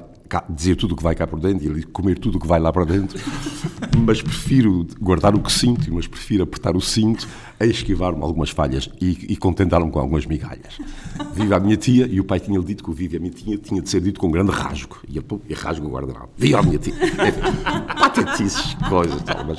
dizer 0.50 0.76
tudo 0.76 0.94
o 0.94 0.98
que 0.98 1.04
vai 1.04 1.16
cá 1.16 1.28
por 1.28 1.40
dentro 1.40 1.78
e 1.78 1.84
comer 1.84 2.18
tudo 2.20 2.38
o 2.38 2.42
que 2.42 2.48
vai 2.48 2.60
lá 2.60 2.72
para 2.72 2.86
dentro, 2.86 3.20
mas 4.00 4.22
prefiro 4.22 4.88
guardar 5.00 5.36
o 5.36 5.40
que 5.40 5.52
sinto, 5.52 5.94
mas 5.94 6.08
prefiro 6.08 6.44
apertar 6.44 6.76
o 6.76 6.82
cinto 6.82 7.28
a 7.60 7.66
esquivar-me 7.66 8.22
algumas 8.22 8.50
falhas 8.50 8.90
e, 9.00 9.34
e 9.34 9.36
contentar-me 9.36 9.90
com 9.92 10.00
algumas 10.00 10.26
migalhas. 10.26 10.78
Viva 11.34 11.56
a 11.56 11.60
minha 11.60 11.78
tia, 11.78 12.08
e 12.08 12.20
o 12.20 12.24
pai 12.24 12.40
tinha-lhe 12.40 12.66
dito 12.66 12.84
que 12.84 12.90
o 12.90 12.94
vive 12.94 13.18
a 13.18 13.20
minha 13.20 13.32
tia 13.32 13.58
tinha 13.58 13.82
de 13.82 13.90
ser 13.90 14.02
dito 14.02 14.20
com 14.20 14.28
um 14.28 14.32
grande 14.32 14.52
rasgo, 14.52 14.98
e, 15.08 15.18
eu, 15.18 15.24
e 15.48 15.54
rasgo 15.54 15.88
o. 15.88 16.30
Viva 16.38 16.60
a 16.60 16.64
minha 16.64 16.78
tia! 16.78 16.94
É, 16.96 17.32
patetices, 17.94 18.76
coisas 18.90 19.22
tal, 19.24 19.46
mas... 19.46 19.58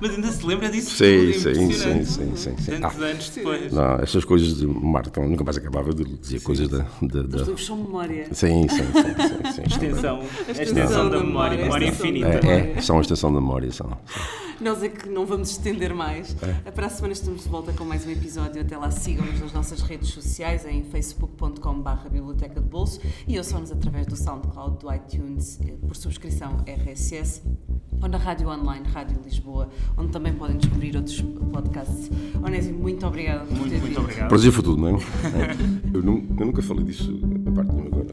Mas 0.00 0.10
ainda 0.10 0.32
se 0.32 0.46
lembra 0.46 0.70
disso? 0.70 0.90
Sim, 0.90 1.32
sim, 1.32 1.72
sim, 1.72 2.04
sim, 2.04 2.36
sim, 2.36 2.56
sim. 2.56 2.80
Tantos 2.80 3.02
ah, 3.02 3.06
anos 3.06 3.30
depois. 3.30 3.72
Não, 3.72 3.94
estas 3.96 4.24
coisas 4.24 4.58
de 4.58 4.66
marcam, 4.66 5.28
nunca 5.28 5.44
mais 5.44 5.56
acabava 5.56 5.92
de 5.92 6.04
dizer 6.04 6.38
sim. 6.38 6.44
coisas 6.44 6.68
da... 6.68 6.86
da, 7.02 7.22
da... 7.22 7.36
Os 7.36 7.48
livros 7.48 7.66
são 7.66 7.76
memória. 7.76 8.26
Sim, 8.32 8.68
sim, 8.68 8.78
sim. 8.78 9.52
sim, 9.52 9.96
sim 9.96 10.01
extensão, 10.02 10.20
a 10.48 10.62
extensão 10.62 11.10
da 11.10 11.18
memória, 11.18 11.58
memória 11.58 11.88
infinita. 11.88 12.40
É, 12.46 12.72
é, 12.76 12.80
são 12.80 12.98
a 12.98 13.00
extensão 13.00 13.32
da 13.32 13.40
memória, 13.40 13.70
são. 13.70 13.96
Nós 14.60 14.82
é 14.82 14.88
que 14.88 15.08
não 15.08 15.26
vamos 15.26 15.50
estender 15.50 15.94
mais. 15.94 16.36
É. 16.66 16.70
Para 16.70 16.86
a 16.86 16.90
semana 16.90 17.12
estamos 17.12 17.42
de 17.42 17.48
volta 17.48 17.72
com 17.72 17.84
mais 17.84 18.06
um 18.06 18.10
episódio. 18.10 18.60
Até 18.60 18.76
lá, 18.76 18.90
sigam-nos 18.90 19.40
nas 19.40 19.52
nossas 19.52 19.80
redes 19.82 20.10
sociais 20.10 20.64
em 20.66 20.84
facebook.com.br 20.84 22.08
Biblioteca 22.10 22.60
de 22.60 22.68
Bolso 22.68 23.00
e 23.26 23.38
ouçam-nos 23.38 23.72
através 23.72 24.06
do 24.06 24.16
SoundCloud, 24.16 24.78
do 24.78 24.92
iTunes, 24.92 25.58
eh, 25.66 25.72
por 25.86 25.96
subscrição 25.96 26.64
RSS 26.66 27.42
ou 28.02 28.08
na 28.08 28.18
Rádio 28.18 28.48
Online, 28.48 28.86
Rádio 28.88 29.20
Lisboa, 29.24 29.68
onde 29.96 30.10
também 30.10 30.32
podem 30.32 30.56
descobrir 30.56 30.96
outros 30.96 31.20
podcasts. 31.52 32.10
Onésimo, 32.42 32.78
muito 32.78 33.06
obrigada 33.06 33.44
por 33.44 33.56
muito, 33.56 33.70
ter 33.70 33.80
muito 33.80 33.88
vindo. 33.88 34.00
Obrigado. 34.00 34.28
Prazer 34.28 34.52
foi 34.52 34.64
tudo, 34.64 34.80
não 34.80 34.88
é? 34.88 35.00
Eu, 35.94 36.00
eu, 36.00 36.46
nunca 36.46 36.62
falei 36.62 36.84
disso 36.84 37.12
parte 37.52 37.74
de 37.74 37.80
agora. 37.80 38.06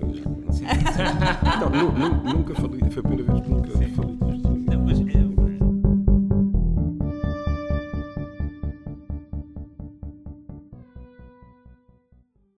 Não, 1.69 2.33
nunca 2.33 2.55
falei, 2.55 2.79
foi 2.89 2.99
a 2.99 3.03
primeira 3.03 3.31
vez 3.31 3.41
que 3.41 3.49
nunca 3.49 3.77
Sim. 3.77 3.87
falei. 3.91 4.28